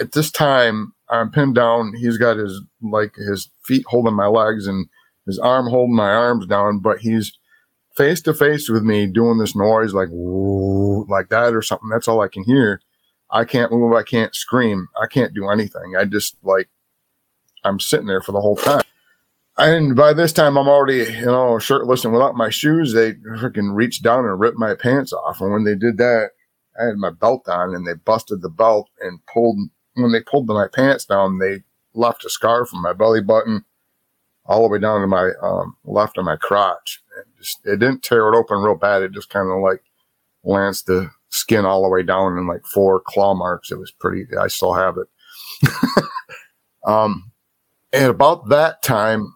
[0.00, 1.94] at this time I'm pinned down.
[1.94, 4.86] He's got his like his feet holding my legs and
[5.26, 7.38] his arm holding my arms down, but he's
[7.96, 10.08] face to face with me doing this noise like
[11.08, 11.90] like that or something.
[11.90, 12.80] That's all I can hear.
[13.30, 13.94] I can't move.
[13.94, 14.88] I can't scream.
[15.00, 15.94] I can't do anything.
[15.98, 16.68] I just like
[17.64, 18.82] I'm sitting there for the whole time.
[19.58, 22.92] And by this time, I'm already, you know, shirtless and without my shoes.
[22.92, 25.40] They freaking reached down and ripped my pants off.
[25.40, 26.30] And when they did that,
[26.80, 29.58] I had my belt on and they busted the belt and pulled,
[29.94, 33.64] when they pulled my pants down, they left a scar from my belly button
[34.46, 37.02] all the way down to my um, left of my crotch
[37.42, 39.02] just it didn't tear it open real bad.
[39.02, 39.82] It just kind of like
[40.44, 43.70] lanced the skin all the way down in like four claw marks.
[43.70, 44.24] It was pretty.
[44.38, 45.68] I still have it.
[46.86, 47.32] um,
[47.92, 49.34] and about that time,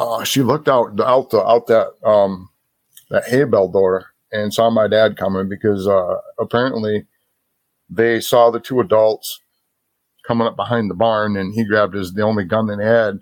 [0.00, 2.48] uh, she looked out out the out that um
[3.10, 7.06] that hay bale door and saw my dad coming because uh, apparently
[7.88, 9.40] they saw the two adults
[10.26, 13.20] coming up behind the barn and he grabbed his the only gun that he had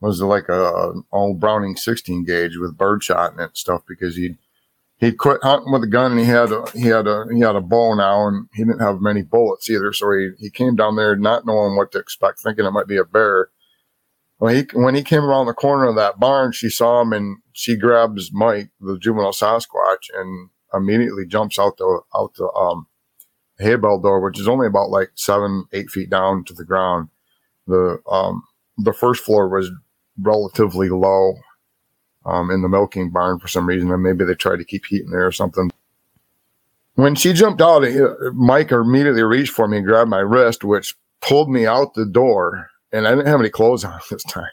[0.00, 4.36] was like a, old Browning 16 gauge with birdshot in it and stuff because he'd
[4.98, 7.56] he quit hunting with a gun and he had a he had a he had
[7.56, 9.92] a bow now and he didn't have many bullets either.
[9.92, 12.96] So he he came down there not knowing what to expect, thinking it might be
[12.96, 13.48] a bear.
[14.44, 17.38] Well, he when he came around the corner of that barn, she saw him and
[17.54, 22.86] she grabs Mike, the juvenile Sasquatch, and immediately jumps out the out the um
[23.58, 27.08] hay bale door, which is only about like seven eight feet down to the ground.
[27.66, 28.42] The um
[28.76, 29.70] the first floor was
[30.20, 31.36] relatively low
[32.26, 35.04] um, in the milking barn for some reason, and maybe they tried to keep heat
[35.04, 35.70] in there or something.
[36.96, 37.82] When she jumped out,
[38.34, 42.68] Mike immediately reached for me and grabbed my wrist, which pulled me out the door.
[42.94, 44.50] And I didn't have any clothes on this time.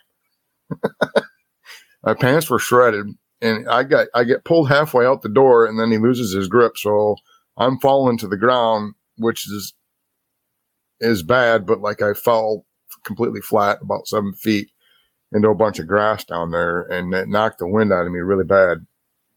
[2.04, 3.08] my pants were shredded,
[3.42, 6.48] and I got I get pulled halfway out the door, and then he loses his
[6.50, 7.16] grip, so
[7.58, 9.74] I'm falling to the ground, which is
[11.00, 11.66] is bad.
[11.66, 12.66] But like I fell
[13.04, 14.72] completely flat, about seven feet,
[15.32, 18.20] into a bunch of grass down there and it knocked the wind out of me
[18.20, 18.86] really bad.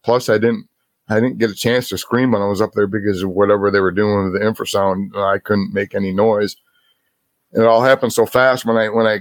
[0.03, 0.67] Plus I didn't
[1.07, 3.69] I didn't get a chance to scream when I was up there because of whatever
[3.69, 5.15] they were doing with the infrasound.
[5.15, 6.55] I couldn't make any noise.
[7.55, 9.19] It all happened so fast when I when I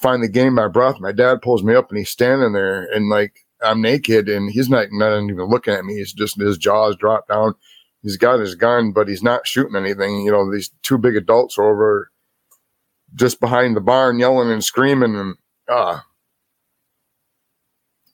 [0.00, 3.34] finally gained my breath, my dad pulls me up and he's standing there and like
[3.62, 5.94] I'm naked and he's not not even looking at me.
[5.94, 7.54] He's just his jaws dropped down.
[8.02, 10.22] He's got his gun, but he's not shooting anything.
[10.22, 12.10] You know, these two big adults are over
[13.14, 15.34] just behind the barn yelling and screaming and
[15.68, 16.04] ah,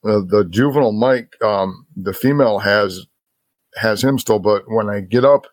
[0.05, 3.07] uh, the juvenile Mike, um, the female has
[3.77, 5.47] has him still, but when I get up,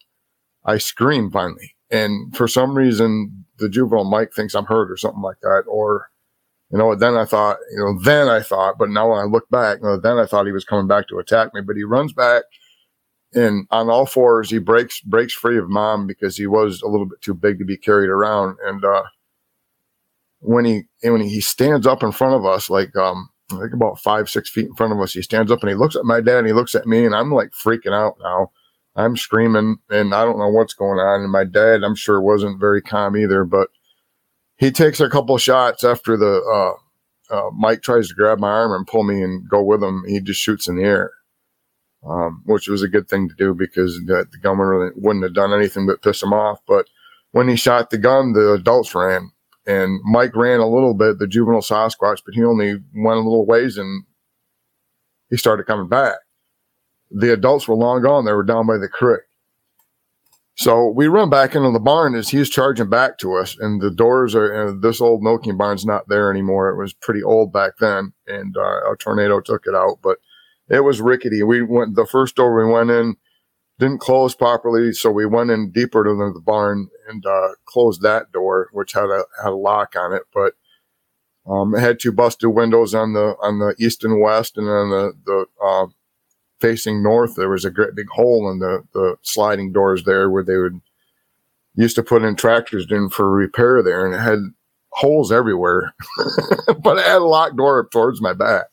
[0.65, 5.21] I scream finally, and for some reason, the juvenile Mike thinks I'm hurt or something
[5.23, 6.09] like that, or
[6.71, 6.95] you know.
[6.95, 9.85] Then I thought, you know, then I thought, but now when I look back, you
[9.87, 12.43] know, then I thought he was coming back to attack me, but he runs back.
[13.33, 17.05] and on all fours he breaks breaks free of mom because he was a little
[17.05, 19.03] bit too big to be carried around and uh
[20.39, 24.29] when he when he stands up in front of us like um think about five
[24.29, 26.39] six feet in front of us he stands up and he looks at my dad
[26.39, 28.51] and he looks at me and I'm like freaking out now
[28.95, 32.59] I'm screaming and I don't know what's going on and my dad I'm sure wasn't
[32.59, 33.69] very calm either but
[34.57, 36.81] he takes a couple shots after the uh
[37.27, 40.03] uh, Mike tries to grab my arm and pull me and go with him.
[40.07, 41.11] He just shoots in the air
[42.07, 45.33] um, which was a good thing to do because the, the gunman really wouldn't have
[45.33, 46.59] done anything but piss him off.
[46.67, 46.87] But
[47.31, 49.31] when he shot the gun, the adults ran,
[49.65, 53.45] and Mike ran a little bit, the juvenile Sasquatch, but he only went a little
[53.45, 54.03] ways and
[55.29, 56.17] he started coming back.
[57.17, 59.21] The adults were long gone; they were down by the creek.
[60.57, 63.91] So we run back into the barn as he's charging back to us, and the
[63.91, 64.73] doors are.
[64.79, 66.69] This old milking barn's not there anymore.
[66.69, 69.99] It was pretty old back then, and uh, a tornado took it out.
[70.01, 70.17] But
[70.69, 71.43] it was rickety.
[71.43, 73.15] We went the first door we went in
[73.77, 78.31] didn't close properly, so we went in deeper to the barn and uh, closed that
[78.31, 80.53] door, which had a had a lock on it, but
[81.45, 84.89] um, it had two busted windows on the on the east and west, and then
[84.89, 85.87] the the uh,
[86.61, 90.43] facing north there was a great big hole in the the sliding doors there where
[90.43, 90.79] they would
[91.75, 94.39] used to put in tractors in for repair there, and it had
[94.91, 95.93] holes everywhere,
[96.81, 98.67] but it had a locked door up towards my back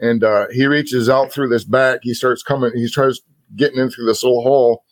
[0.00, 2.00] and uh, he reaches out through this back.
[2.02, 2.72] He starts coming.
[2.74, 3.20] He tries
[3.54, 4.84] getting in through this little hole,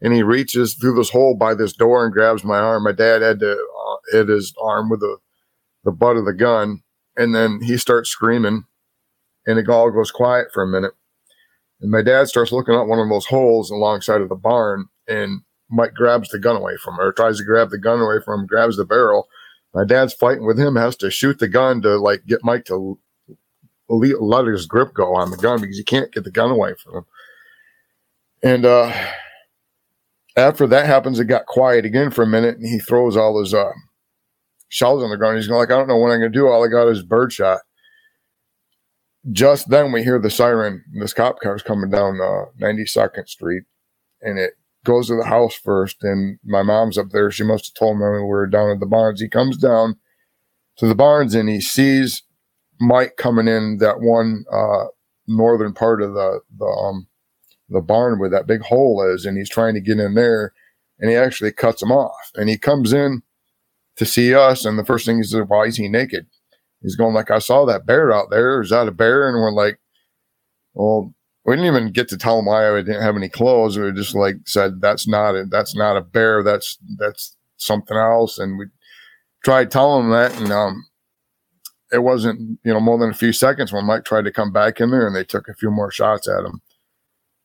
[0.00, 2.84] and he reaches through this hole by this door and grabs my arm.
[2.84, 5.18] My dad had to uh, hit his arm with the
[5.84, 6.82] the butt of the gun,
[7.16, 8.64] and then he starts screaming,
[9.46, 10.92] and it all goes quiet for a minute.
[11.80, 15.40] And my dad starts looking at one of those holes alongside of the barn, and
[15.70, 18.46] Mike grabs the gun away from or tries to grab the gun away from him,
[18.46, 19.28] grabs the barrel.
[19.72, 22.98] My dad's fighting with him, has to shoot the gun to like get Mike to
[23.88, 26.96] let his grip go on the gun because he can't get the gun away from
[26.96, 27.04] him.
[28.42, 28.92] And uh,
[30.36, 33.54] after that happens, it got quiet again for a minute, and he throws all his
[33.54, 33.72] uh,
[34.68, 35.36] shells on the ground.
[35.36, 36.48] He's like, I don't know what I'm going to do.
[36.48, 37.60] All I got is birdshot.
[39.30, 40.82] Just then, we hear the siren.
[40.98, 43.64] This cop car is coming down uh, 92nd Street,
[44.22, 44.54] and it
[44.84, 46.02] goes to the house first.
[46.02, 47.30] And my mom's up there.
[47.30, 49.20] She must have told me we were down at the barns.
[49.20, 49.96] He comes down
[50.78, 52.22] to the barns, and he sees
[52.80, 54.86] Mike coming in that one uh,
[55.26, 57.06] northern part of the the um,
[57.68, 60.54] the barn where that big hole is, and he's trying to get in there,
[60.98, 63.22] and he actually cuts him off, and he comes in
[63.96, 66.26] to see us, and the first thing he says, "Why is he naked?"
[66.82, 68.60] He's going like, "I saw that bear out there.
[68.62, 69.78] Is that a bear?" And we're like,
[70.74, 71.14] "Well."
[71.46, 73.78] We didn't even get to tell him why I didn't have any clothes.
[73.78, 76.42] We just like said, "That's not a that's not a bear.
[76.42, 78.66] That's that's something else." And we
[79.44, 80.84] tried telling him that, and um,
[81.92, 84.80] it wasn't you know more than a few seconds when Mike tried to come back
[84.80, 86.60] in there, and they took a few more shots at him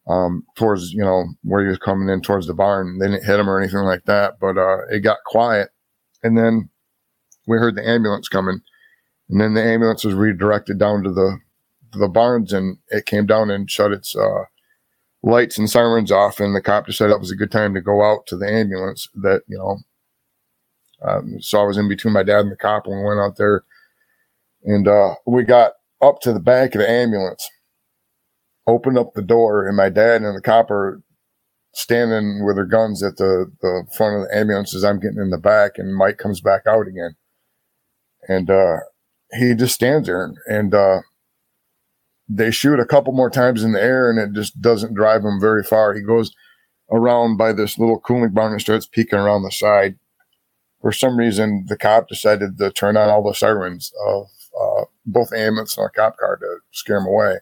[0.08, 2.98] um, towards you know where he was coming in towards the barn.
[3.00, 5.70] They didn't hit him or anything like that, but uh, it got quiet,
[6.24, 6.70] and then
[7.48, 8.62] we heard the ambulance coming,
[9.30, 11.40] and then the ambulance was redirected down to the
[11.92, 14.44] the barns, and it came down and shut its uh,
[15.24, 17.82] lights and sirens off, and the cop just said it was a good time to
[17.82, 19.08] go out to the ambulance.
[19.16, 19.78] That you know.
[21.06, 23.36] Um, so I was in between my dad and the cop, and we went out
[23.38, 23.64] there
[24.66, 27.48] and uh, we got up to the back of the ambulance,
[28.68, 31.02] opened up the door, and my dad and the cop are
[31.74, 35.30] standing with their guns at the, the front of the ambulance as I'm getting in
[35.30, 37.16] the back, and Mike comes back out again.
[38.28, 38.78] And uh,
[39.36, 41.02] he just stands there, and uh,
[42.28, 45.40] they shoot a couple more times in the air, and it just doesn't drive him
[45.40, 45.94] very far.
[45.94, 46.34] He goes
[46.92, 49.98] around by this little cooling barn and starts peeking around the side.
[50.82, 54.28] For some reason, the cop decided to turn on all the sirens of
[54.60, 57.38] uh, both ambulance and a cop car to scare him away.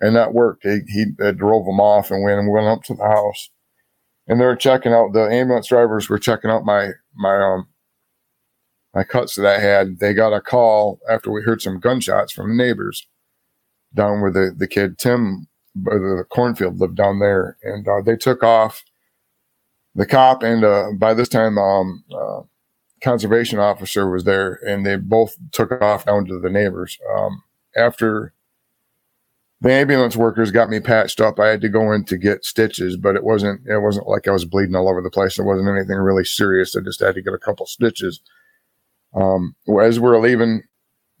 [0.00, 0.64] And that worked.
[0.64, 3.50] He, he drove him off and went, and went up to the house.
[4.26, 7.68] And they were checking out, the ambulance drivers were checking out my, my, um,
[8.94, 9.98] my cuts that I had.
[9.98, 13.06] They got a call after we heard some gunshots from the neighbors
[13.94, 17.56] down where the, the kid Tim, the cornfield lived down there.
[17.62, 18.84] And uh, they took off
[19.94, 22.42] the cop and uh, by this time um, uh,
[23.00, 26.98] conservation officer was there, and they both took off down to the neighbors.
[27.16, 27.42] Um,
[27.76, 28.32] after
[29.60, 32.96] the ambulance workers got me patched up, I had to go in to get stitches,
[32.96, 35.38] but it wasn't it wasn't like I was bleeding all over the place.
[35.38, 36.76] It wasn't anything really serious.
[36.76, 38.20] I just had to get a couple stitches.
[39.14, 40.62] Um, as we are leaving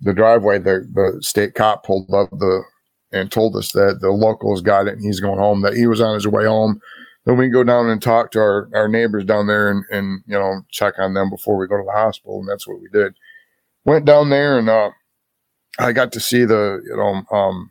[0.00, 2.62] the driveway, the the state cop pulled up the
[3.12, 5.62] and told us that the locals got it and he's going home.
[5.62, 6.80] That he was on his way home
[7.24, 10.38] then we go down and talk to our, our neighbors down there and, and, you
[10.38, 12.40] know, check on them before we go to the hospital.
[12.40, 13.14] And that's what we did.
[13.84, 14.90] Went down there and, uh,
[15.78, 17.70] I got to see the, you know, um,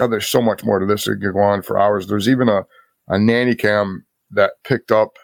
[0.00, 2.06] oh, there's so much more to this that could go on for hours.
[2.06, 2.66] There's even a,
[3.08, 5.18] a nanny cam that picked up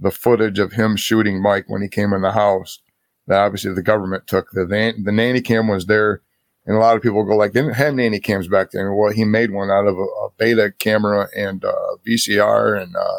[0.00, 2.80] the footage of him shooting Mike when he came in the house.
[3.28, 4.50] That obviously the government took.
[4.52, 6.22] The the nanny cam was there,
[6.66, 8.94] and a lot of people go like, they didn't have nanny cams back then.
[8.94, 13.18] Well, he made one out of a, a beta camera and uh, VCR and uh,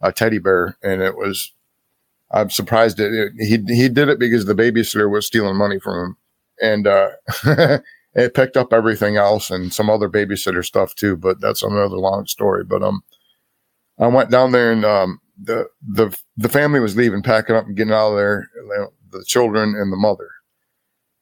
[0.00, 1.52] a teddy bear, and it was.
[2.30, 6.06] I'm surprised it, it, he he did it because the babysitter was stealing money from
[6.06, 6.16] him,
[6.62, 7.10] and uh,
[8.14, 11.16] it picked up everything else and some other babysitter stuff too.
[11.16, 12.64] But that's another long story.
[12.64, 13.02] But um,
[13.98, 17.76] I went down there and um, the the the family was leaving, packing up and
[17.76, 18.50] getting out of there.
[19.10, 20.28] The children and the mother.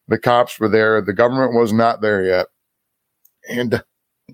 [0.08, 1.00] The cops were there.
[1.00, 2.46] The government was not there yet,
[3.48, 3.82] and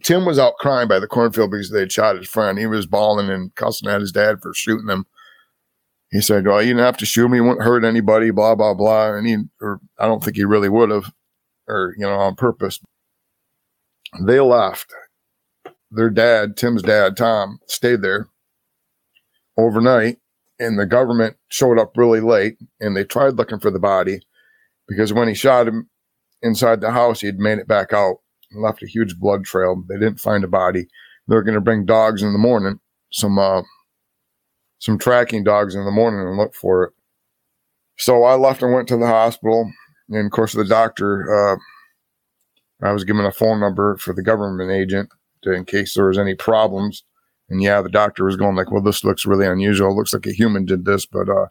[0.02, 2.58] Tim was out crying by the cornfield because they had shot his friend.
[2.58, 5.06] He was bawling and cussing at his dad for shooting him.
[6.10, 7.38] He said, "Well, you didn't have to shoot me.
[7.38, 9.14] You wouldn't hurt anybody." Blah blah blah.
[9.14, 11.12] And he, or I don't think he really would have,
[11.68, 12.80] or you know, on purpose.
[14.20, 14.92] They left.
[15.90, 18.28] Their dad, Tim's dad, Tom, stayed there
[19.58, 20.18] overnight
[20.62, 24.20] and the government showed up really late and they tried looking for the body
[24.88, 25.88] because when he shot him
[26.40, 28.16] inside the house, he had made it back out
[28.50, 29.82] and left a huge blood trail.
[29.88, 30.86] They didn't find a body.
[31.28, 33.62] They were going to bring dogs in the morning, some, uh,
[34.78, 36.92] some tracking dogs in the morning and look for it.
[37.98, 39.70] So I left and went to the hospital.
[40.08, 41.56] And of course, the doctor, uh,
[42.86, 45.10] I was given a phone number for the government agent
[45.42, 47.04] to, in case there was any problems
[47.52, 49.90] and yeah, the doctor was going like, well, this looks really unusual.
[49.90, 51.48] It looks like a human did this, but uh,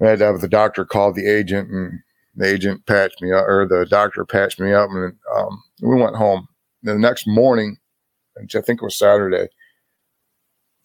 [0.00, 2.00] I had to have the doctor call the agent, and
[2.34, 6.16] the agent patched me up, or the doctor patched me up, and um, we went
[6.16, 6.48] home.
[6.82, 7.76] The next morning,
[8.36, 9.48] which I think it was Saturday,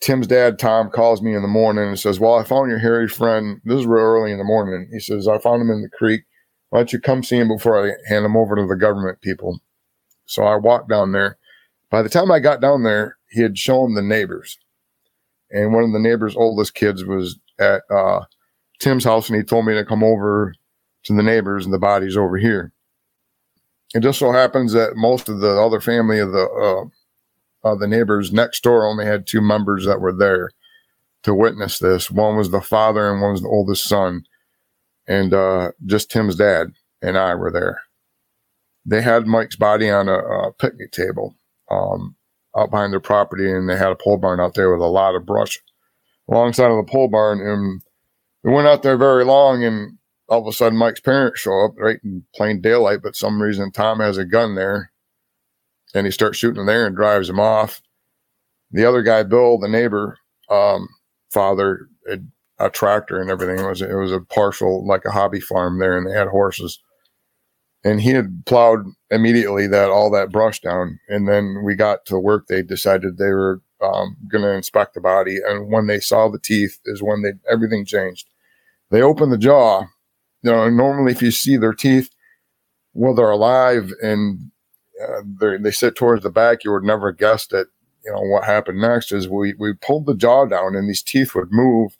[0.01, 3.07] Tim's dad, Tom, calls me in the morning and says, Well, I found your hairy
[3.07, 3.61] friend.
[3.63, 4.89] This is real early in the morning.
[4.91, 6.23] He says, I found him in the creek.
[6.69, 9.59] Why don't you come see him before I hand him over to the government people?
[10.25, 11.37] So I walked down there.
[11.89, 14.59] By the time I got down there, he had shown the neighbors.
[15.49, 18.21] And one of the neighbors' oldest kids was at uh,
[18.79, 20.53] Tim's house, and he told me to come over
[21.03, 22.71] to the neighbors, and the body's over here.
[23.93, 26.89] It just so happens that most of the other family of the
[27.63, 30.51] uh, the neighbors next door only had two members that were there
[31.23, 32.09] to witness this.
[32.09, 34.25] One was the father, and one was the oldest son,
[35.07, 37.81] and uh, just Tim's dad and I were there.
[38.85, 41.35] They had Mike's body on a, a picnic table.
[41.69, 42.15] Um,
[42.57, 45.15] out behind their property, and they had a pole barn out there with a lot
[45.15, 45.59] of brush
[46.29, 47.39] alongside of the pole barn.
[47.39, 47.81] And
[48.43, 51.73] we went out there very long, and all of a sudden, Mike's parents show up
[51.77, 54.91] right in plain daylight, but some reason Tom has a gun there,
[55.93, 57.81] and he starts shooting there and drives him off.
[58.71, 60.17] The other guy, Bill, the neighbor,
[60.49, 60.87] um,
[61.31, 63.59] father, had a tractor and everything.
[63.59, 66.79] It was it was a partial like a hobby farm there, and they had horses
[67.83, 70.99] and he had plowed immediately that all that brush down.
[71.07, 72.47] And then we got to work.
[72.47, 76.39] They decided they were um, going to inspect the body, and when they saw the
[76.39, 78.29] teeth, is when they everything changed.
[78.91, 79.85] They opened the jaw.
[80.43, 82.09] You know, normally if you see their teeth,
[82.93, 84.51] well, they're alive and
[85.01, 85.21] uh,
[85.59, 86.63] they sit towards the back.
[86.63, 87.67] You would never guess that.
[88.03, 91.35] You know what happened next is we we pulled the jaw down, and these teeth
[91.35, 91.97] would move.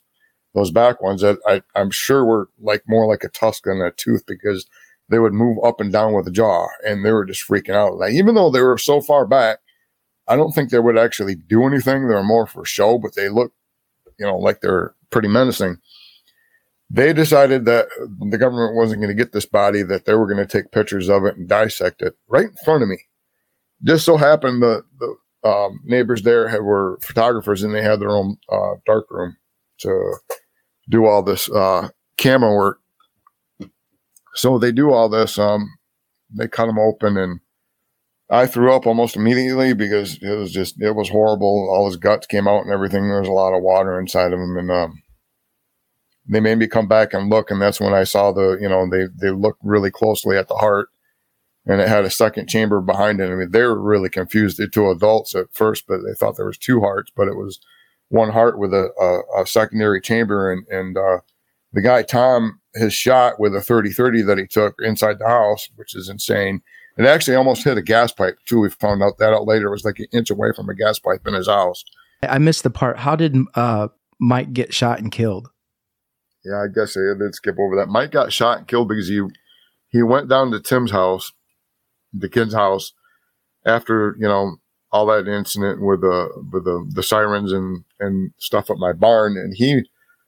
[0.52, 3.92] Those back ones that I, I'm sure were like more like a tusk than a
[3.92, 4.66] tooth because
[5.12, 7.98] they would move up and down with the jaw and they were just freaking out.
[7.98, 9.58] Like, even though they were so far back,
[10.26, 12.08] I don't think they would actually do anything.
[12.08, 13.52] They're more for show, but they look,
[14.18, 15.76] you know, like they're pretty menacing.
[16.88, 17.88] They decided that
[18.30, 21.08] the government wasn't going to get this body, that they were going to take pictures
[21.08, 22.98] of it and dissect it right in front of me.
[23.84, 28.10] Just so happened the, the um, neighbors there had, were photographers and they had their
[28.10, 29.36] own uh, dark room
[29.78, 30.14] to
[30.88, 32.81] do all this uh, camera work
[34.34, 35.38] so they do all this.
[35.38, 35.78] Um,
[36.34, 37.40] they cut him open, and
[38.30, 41.68] I threw up almost immediately because it was just it was horrible.
[41.70, 43.08] All his guts came out and everything.
[43.08, 45.02] There was a lot of water inside of him, and um,
[46.26, 48.88] they made me come back and look, and that's when I saw the you know
[48.88, 50.88] they they looked really closely at the heart,
[51.66, 53.30] and it had a second chamber behind it.
[53.30, 54.56] I mean, they were really confused.
[54.56, 57.60] The two adults at first, but they thought there was two hearts, but it was
[58.08, 58.90] one heart with a,
[59.36, 61.18] a, a secondary chamber, and and uh,
[61.72, 65.94] the guy Tom his shot with a 30-30 that he took inside the house, which
[65.94, 66.62] is insane.
[66.98, 68.60] It actually almost hit a gas pipe too.
[68.60, 69.68] We found out that out later.
[69.68, 71.84] It was like an inch away from a gas pipe in his house.
[72.22, 72.98] I missed the part.
[72.98, 73.88] How did uh,
[74.20, 75.48] Mike get shot and killed?
[76.44, 77.88] Yeah, I guess I did skip over that.
[77.88, 79.22] Mike got shot and killed because he
[79.88, 81.32] he went down to Tim's house,
[82.12, 82.92] the kid's house,
[83.64, 84.56] after you know
[84.90, 89.36] all that incident with the with the the sirens and and stuff at my barn,
[89.36, 89.82] and he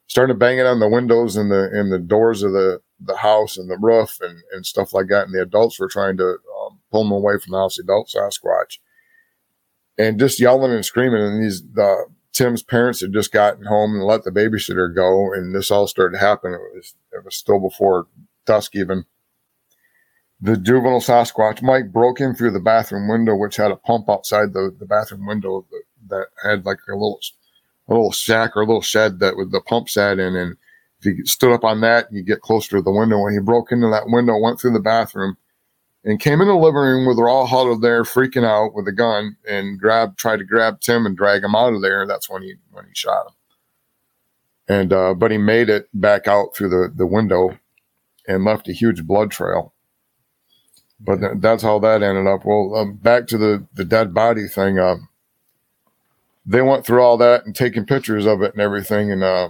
[0.06, 3.70] started banging on the windows and the and the doors of the the house and
[3.70, 5.26] the roof and and stuff like that.
[5.26, 7.76] And the adults were trying to um, pull them away from the house.
[7.76, 8.78] The adult Sasquatch.
[9.98, 11.22] and just yelling and screaming.
[11.22, 15.54] And these the Tim's parents had just gotten home and let the babysitter go, and
[15.54, 16.52] this all started to happen.
[16.52, 18.06] It was it was still before
[18.46, 19.04] dusk even.
[20.40, 24.52] The juvenile Sasquatch Mike broke in through the bathroom window, which had a pump outside
[24.52, 27.20] the, the bathroom window that, that had like a little
[27.88, 30.36] a little shack or a little shed that with the pump sat in.
[30.36, 30.56] And
[31.00, 33.20] if you stood up on that, you get closer to the window.
[33.20, 35.36] When he broke into that window, went through the bathroom,
[36.04, 39.36] and came in the living room they're all huddled there, freaking out with a gun,
[39.48, 42.06] and grabbed, tried to grab Tim and drag him out of there.
[42.06, 43.32] That's when he when he shot him.
[44.66, 47.58] And uh, but he made it back out through the the window,
[48.26, 49.72] and left a huge blood trail.
[51.00, 52.44] But th- that's how that ended up.
[52.44, 54.78] Well, uh, back to the the dead body thing.
[54.78, 54.96] Uh,
[56.46, 59.48] they went through all that and taking pictures of it and everything, and uh,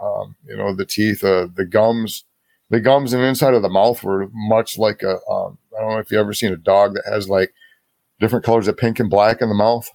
[0.00, 2.24] um, you know the teeth, uh, the gums
[2.70, 5.18] the gums and inside of the mouth were much like a.
[5.30, 7.52] Um, I don't know if you ever seen a dog that has like
[8.18, 9.90] different colors of pink and black in the mouth.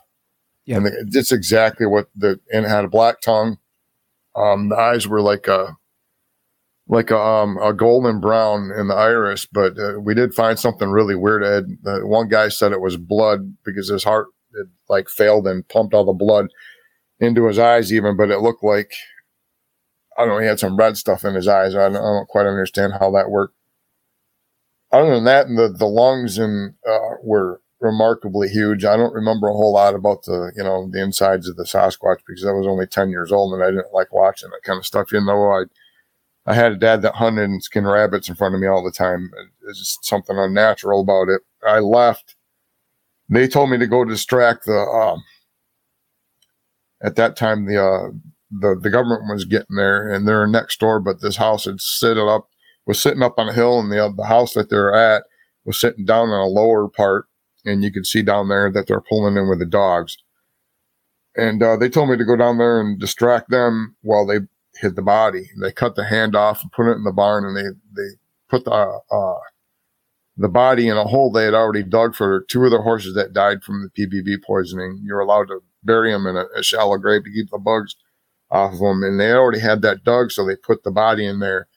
[0.66, 0.78] Yeah.
[0.78, 3.58] And the, it's exactly what the, and it had a black tongue.
[4.36, 5.76] Um, the eyes were like a,
[6.88, 10.89] like a, um, a golden brown in the iris, but uh, we did find something
[10.89, 11.43] really weird.
[11.43, 14.28] Ed, uh, one guy said it was blood because his heart
[14.58, 16.47] had like failed and pumped all the blood
[17.20, 18.91] into his eyes even, but it looked like
[20.18, 21.76] I don't know, he had some red stuff in his eyes.
[21.76, 23.56] I don't, I don't quite understand how that worked.
[24.91, 28.84] Other than that, the, the lungs and uh, were remarkably huge.
[28.84, 32.20] I don't remember a whole lot about the, you know, the insides of the Sasquatch
[32.28, 34.86] because I was only 10 years old and I didn't like watching that kind of
[34.86, 35.12] stuff.
[35.12, 35.64] You know, I,
[36.45, 38.91] I had a dad that hunted and skinned rabbits in front of me all the
[38.91, 39.32] time.
[39.68, 41.41] It's just something unnatural about it.
[41.66, 42.36] I left.
[43.32, 45.24] They told me to go distract the, um,
[47.02, 48.12] at that time, the, uh,
[48.52, 52.18] the, the government was getting there and they're next door, but this house had sit
[52.18, 52.50] it up,
[52.86, 55.24] was sitting up on a hill and the, the house that they're at
[55.64, 57.26] was sitting down on a lower part.
[57.64, 60.18] And you could see down there that they're pulling in with the dogs.
[61.36, 64.40] And uh, they told me to go down there and distract them while they
[64.76, 65.52] hid the body.
[65.62, 68.10] They cut the hand off and put it in the barn and they, they
[68.50, 69.40] put the, uh,
[70.42, 73.32] the body in a hole they had already dug for two of the horses that
[73.32, 75.00] died from the PBB poisoning.
[75.04, 77.96] You're allowed to bury them in a, a shallow grave to keep the bugs
[78.50, 81.39] off of them, and they already had that dug, so they put the body in
[81.39, 81.68] there,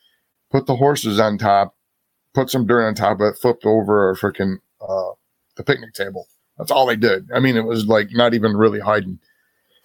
[0.51, 1.77] put the horses on top,
[2.33, 5.13] put some dirt on top of it, flipped over a freaking uh,
[5.57, 6.27] the picnic table.
[6.57, 7.29] That's all they did.
[7.35, 9.19] I mean, it was like not even really hiding.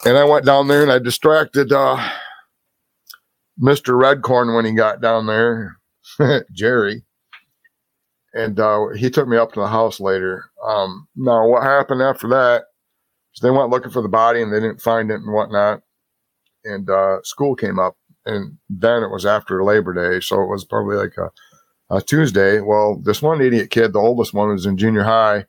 [0.05, 1.97] And I went down there and I distracted uh,
[3.61, 3.99] Mr.
[4.01, 5.79] Redcorn when he got down there,
[6.53, 7.03] Jerry.
[8.39, 10.45] And uh, he took me up to the house later.
[10.65, 12.63] Um, now, what happened after that
[13.33, 15.81] is they went looking for the body and they didn't find it and whatnot
[16.63, 20.65] and uh, school came up, and then it was after Labor Day, so it was
[20.65, 22.59] probably like a, a Tuesday.
[22.61, 25.45] Well, this one idiot kid, the oldest one, was in junior high.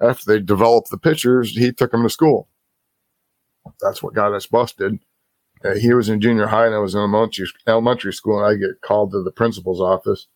[0.00, 2.48] After they developed the pictures, he took him to school.
[3.80, 4.98] That's what got us busted.
[5.64, 8.58] Uh, he was in junior high, and I was in elementary elementary school, and I
[8.58, 10.26] get called to the principal's office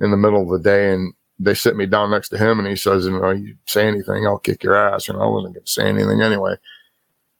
[0.00, 2.68] in the middle of the day, and they sit me down next to him, and
[2.68, 5.64] he says, "You know, you say anything, I'll kick your ass." And I wasn't going
[5.64, 6.56] to say anything anyway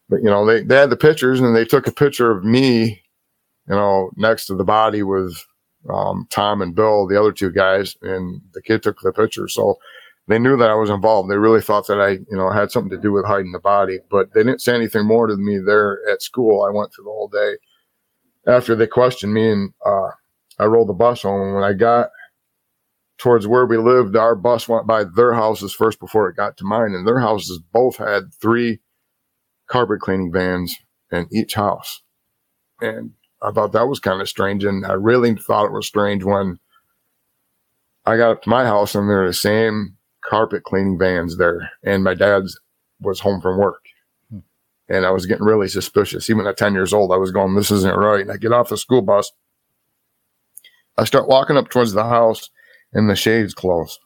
[0.09, 3.03] but you know, they, they had the pictures and they took a picture of me,
[3.68, 5.36] you know, next to the body with
[5.92, 9.49] um, Tom and Bill, the other two guys, and the kid took the picture.
[9.49, 9.78] So
[10.28, 11.30] they knew that I was involved.
[11.30, 13.99] They really thought that I, you know, had something to do with hiding the body,
[14.11, 16.64] but they didn't say anything more to me there at school.
[16.64, 17.57] I went through the whole day.
[18.49, 20.11] After they questioned me and uh,
[20.61, 21.55] I rolled the bus home.
[21.55, 22.11] When I got
[23.18, 26.64] towards where we lived, our bus went by their houses first before it got to
[26.64, 28.80] mine, and their houses both had three
[29.68, 30.76] carpet cleaning vans
[31.10, 32.02] in each house.
[32.80, 33.12] And
[33.42, 34.64] I thought that was kind of strange.
[34.64, 36.58] And I really thought it was strange when
[38.04, 41.70] I got up to my house and there were the same carpet cleaning vans there.
[41.82, 42.58] And my dad's
[43.00, 43.82] was home from work.
[44.30, 44.38] Hmm.
[44.88, 46.30] And I was getting really suspicious.
[46.30, 48.22] Even at 10 years old, I was going, this isn't right.
[48.22, 49.32] And I get off the school bus.
[50.98, 52.50] I start walking up towards the house
[52.93, 53.99] and the shades closed.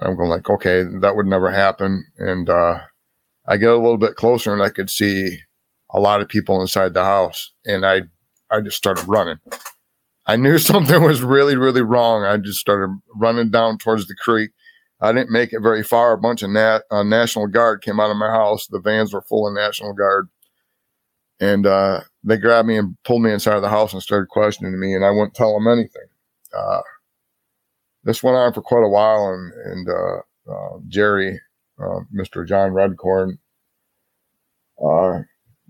[0.00, 2.04] I'm going like, okay, that would never happen.
[2.18, 2.80] And, uh,
[3.48, 5.38] I get a little bit closer and I could see
[5.90, 7.52] a lot of people inside the house.
[7.64, 8.02] And I,
[8.50, 9.38] I just started running.
[10.26, 12.24] I knew something was really, really wrong.
[12.24, 14.50] I just started running down towards the creek.
[15.00, 16.12] I didn't make it very far.
[16.12, 18.66] A bunch of nat, uh, National Guard came out of my house.
[18.66, 20.28] The vans were full of National Guard.
[21.38, 24.80] And uh, they grabbed me and pulled me inside of the house and started questioning
[24.80, 24.94] me.
[24.94, 26.08] And I wouldn't tell them anything.
[28.06, 29.28] This went on for quite a while.
[29.28, 31.40] And, and uh, uh, Jerry,
[31.78, 32.46] uh, Mr.
[32.48, 33.38] John Redcorn,
[34.82, 35.22] uh,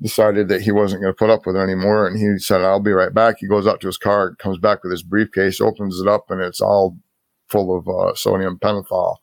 [0.02, 2.06] decided that he wasn't going to put up with it anymore.
[2.06, 3.36] And he said, I'll be right back.
[3.40, 6.42] He goes out to his car, comes back with his briefcase, opens it up, and
[6.42, 6.98] it's all
[7.48, 9.16] full of uh, sodium pentothal.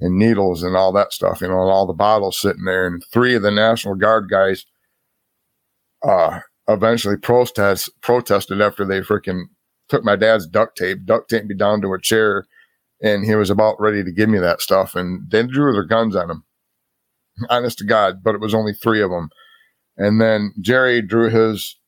[0.00, 2.86] and needles and all that stuff, you know, and all the bottles sitting there.
[2.86, 4.66] And three of the National Guard guys
[6.02, 9.44] uh, eventually protest protested after they freaking
[9.88, 12.46] took my dad's duct tape, duct taped me down to a chair,
[13.02, 14.94] and he was about ready to give me that stuff.
[14.94, 16.44] And they drew their guns on him,
[17.50, 18.22] honest to God.
[18.22, 19.30] But it was only three of them.
[19.96, 21.78] And then Jerry drew his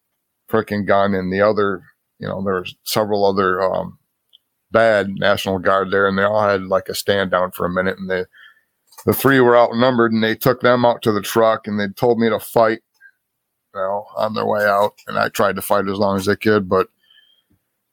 [0.51, 1.82] freaking gun, and the other,
[2.18, 3.98] you know, there was several other um,
[4.70, 7.98] bad National Guard there, and they all had like a stand down for a minute,
[7.98, 8.24] and they
[9.07, 12.18] the three were outnumbered, and they took them out to the truck, and they told
[12.18, 12.80] me to fight,
[13.74, 16.34] you know, on their way out, and I tried to fight as long as I
[16.34, 16.88] could, but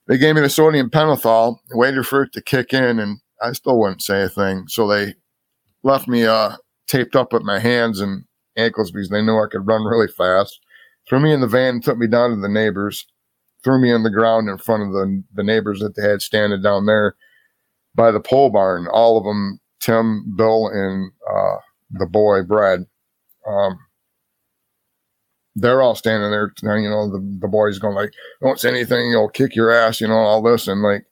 [0.07, 3.79] they gave me the sodium pentothal, waited for it to kick in, and I still
[3.79, 4.67] wouldn't say a thing.
[4.67, 5.15] So they
[5.83, 6.55] left me uh,
[6.87, 8.23] taped up at my hands and
[8.55, 10.59] ankles because they knew I could run really fast.
[11.07, 13.05] Threw me in the van, took me down to the neighbors
[13.63, 16.61] threw me on the ground in front of the, the neighbors that they had standing
[16.61, 17.15] down there
[17.95, 18.87] by the pole barn.
[18.87, 21.57] All of them, Tim, Bill, and uh,
[21.91, 22.85] the boy, Brad.
[23.45, 23.77] Um,
[25.61, 29.29] they're all standing there, you know, the, the boys going like, don't say anything, you'll
[29.29, 30.67] kick your ass, you know, all this.
[30.67, 31.05] And like,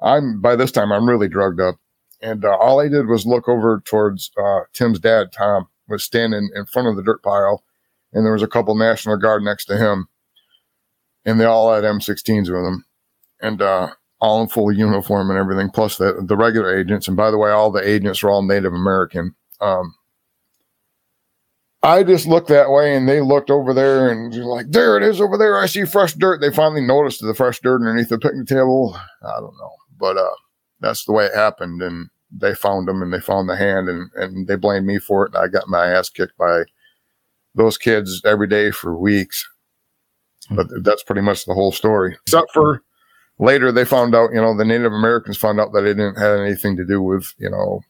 [0.00, 1.76] I'm, by this time, I'm really drugged up.
[2.20, 6.50] And uh, all I did was look over towards uh, Tim's dad, Tom, was standing
[6.54, 7.64] in front of the dirt pile.
[8.12, 10.08] And there was a couple National Guard next to him
[11.24, 12.84] and they all had M16s with them,
[13.40, 13.90] and uh,
[14.20, 17.08] all in full uniform and everything, plus the the regular agents.
[17.08, 19.34] And by the way, all the agents were all Native American.
[19.60, 19.94] Um,
[21.82, 25.20] I just looked that way, and they looked over there, and like, "There it is
[25.20, 25.58] over there.
[25.58, 28.96] I see fresh dirt." They finally noticed the fresh dirt underneath the picnic table.
[29.22, 30.34] I don't know, but uh,
[30.80, 34.10] that's the way it happened, and they found them, and they found the hand, and
[34.14, 36.62] and they blamed me for it, and I got my ass kicked by
[37.54, 39.48] those kids every day for weeks.
[40.50, 42.16] But that's pretty much the whole story.
[42.26, 42.82] Except for
[43.38, 46.38] later, they found out, you know, the Native Americans found out that it didn't have
[46.38, 47.80] anything to do with, you know,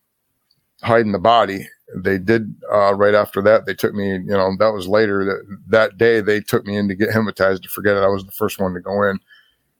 [0.82, 1.68] hiding the body.
[1.96, 3.66] They did uh, right after that.
[3.66, 6.20] They took me, you know, that was later that, that day.
[6.20, 7.62] They took me in to get hypnotized.
[7.64, 9.18] To forget it, I was the first one to go in.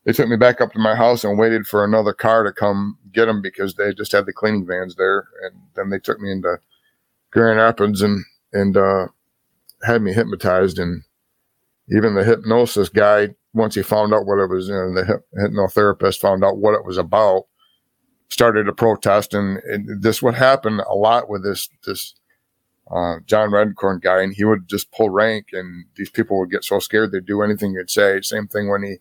[0.04, 2.98] They took me back up to my house and waited for another car to come
[3.12, 5.28] get them because they just had the cleaning vans there.
[5.42, 6.58] And then they took me into
[7.30, 9.06] Grand Rapids and and uh,
[9.84, 11.02] had me hypnotized and
[11.88, 16.20] even the hypnosis guy, once he found out what it was, you know, the hypnotherapist
[16.20, 17.44] found out what it was about,
[18.32, 19.34] started a protest.
[19.34, 22.14] And, and this would happen a lot with this, this,
[22.90, 26.64] uh, John Redcorn guy, and he would just pull rank, and these people would get
[26.64, 28.20] so scared they'd do anything he'd say.
[28.20, 28.96] Same thing when he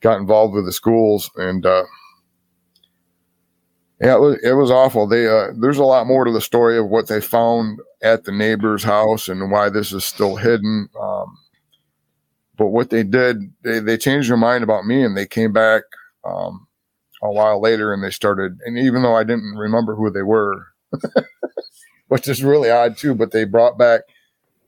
[0.00, 1.84] got involved with the schools, and uh,
[4.00, 5.06] yeah, it was, it was awful.
[5.06, 8.32] They uh, there's a lot more to the story of what they found at the
[8.32, 10.88] neighbor's house and why this is still hidden.
[11.00, 11.38] Um,
[12.56, 15.82] but what they did, they, they changed their mind about me and they came back
[16.24, 16.66] um,
[17.24, 20.66] a while later and they started, and even though I didn't remember who they were,
[22.08, 24.02] which is really odd too, but they brought back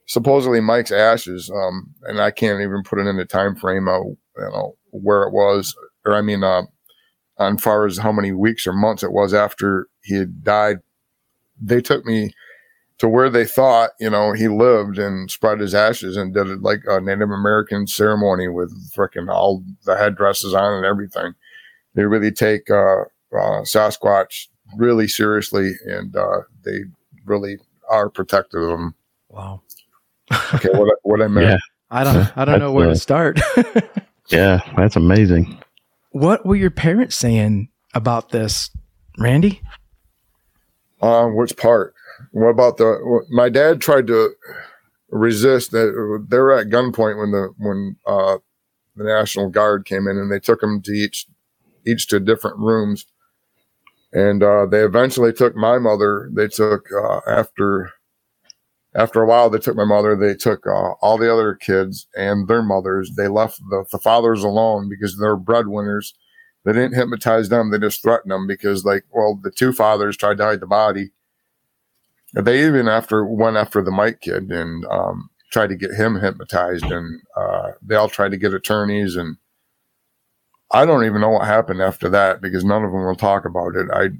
[0.06, 1.50] supposedly Mike's ashes.
[1.50, 5.22] Um, and I can't even put it in the time frame of, you know, where
[5.22, 6.62] it was, or I mean, uh,
[7.58, 10.78] far as how many weeks or months it was after he had died.
[11.60, 12.32] They took me
[12.98, 16.62] to where they thought, you know, he lived and spread his ashes and did it
[16.62, 21.34] like a Native American ceremony with freaking all the headdresses on and everything.
[21.96, 26.84] They really take uh, uh, Sasquatch really seriously and uh, they
[27.24, 27.58] really
[27.90, 28.94] are protective of them.
[29.28, 29.62] Wow.
[30.54, 31.46] okay, what, what I meant.
[31.46, 31.58] Yeah.
[31.90, 33.40] I don't I don't know where to uh, start.
[34.28, 35.58] yeah, that's amazing.
[36.10, 38.70] What were your parents saying about this,
[39.18, 39.62] Randy?
[41.00, 41.94] Um, which part?
[42.32, 43.24] What about the?
[43.30, 44.34] My dad tried to
[45.10, 45.70] resist.
[45.70, 48.38] That they were at gunpoint when the when uh,
[48.96, 51.26] the National Guard came in, and they took them to each
[51.86, 53.06] each to different rooms,
[54.12, 56.30] and uh, they eventually took my mother.
[56.32, 57.90] They took uh, after
[58.94, 59.50] after a while.
[59.50, 60.16] They took my mother.
[60.16, 63.12] They took uh, all the other kids and their mothers.
[63.16, 66.14] They left the, the fathers alone because they're breadwinners.
[66.64, 67.70] They didn't hypnotize them.
[67.70, 71.12] They just threatened them because, like, well, the two fathers tried to hide the body
[72.34, 76.84] they even after went after the Mike kid and um, tried to get him hypnotized,
[76.84, 79.36] and uh, they all tried to get attorneys, and
[80.72, 83.76] I don't even know what happened after that because none of them will talk about
[83.76, 83.88] it.
[83.92, 84.10] I,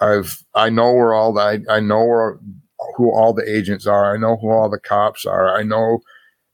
[0.00, 2.38] I've I know where all the I, I know where
[2.96, 4.14] who all the agents are.
[4.14, 5.56] I know who all the cops are.
[5.56, 6.00] I know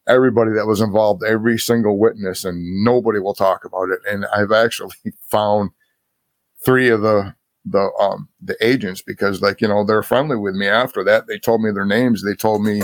[0.09, 4.01] everybody that was involved, every single witness, and nobody will talk about it.
[4.11, 4.95] And I've actually
[5.31, 5.71] found
[6.65, 10.67] three of the the um the agents because like you know they're friendly with me
[10.67, 12.83] after that they told me their names they told me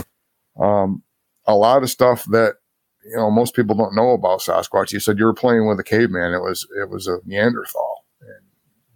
[0.58, 1.02] um
[1.46, 2.56] a lot of stuff that
[3.04, 4.92] you know most people don't know about sasquatch.
[4.92, 6.34] You said you were playing with a caveman.
[6.34, 8.04] It was it was a neanderthal.
[8.20, 8.44] And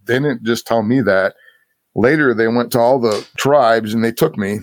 [0.04, 1.34] they didn't just tell me that.
[1.94, 4.58] Later they went to all the tribes and they took me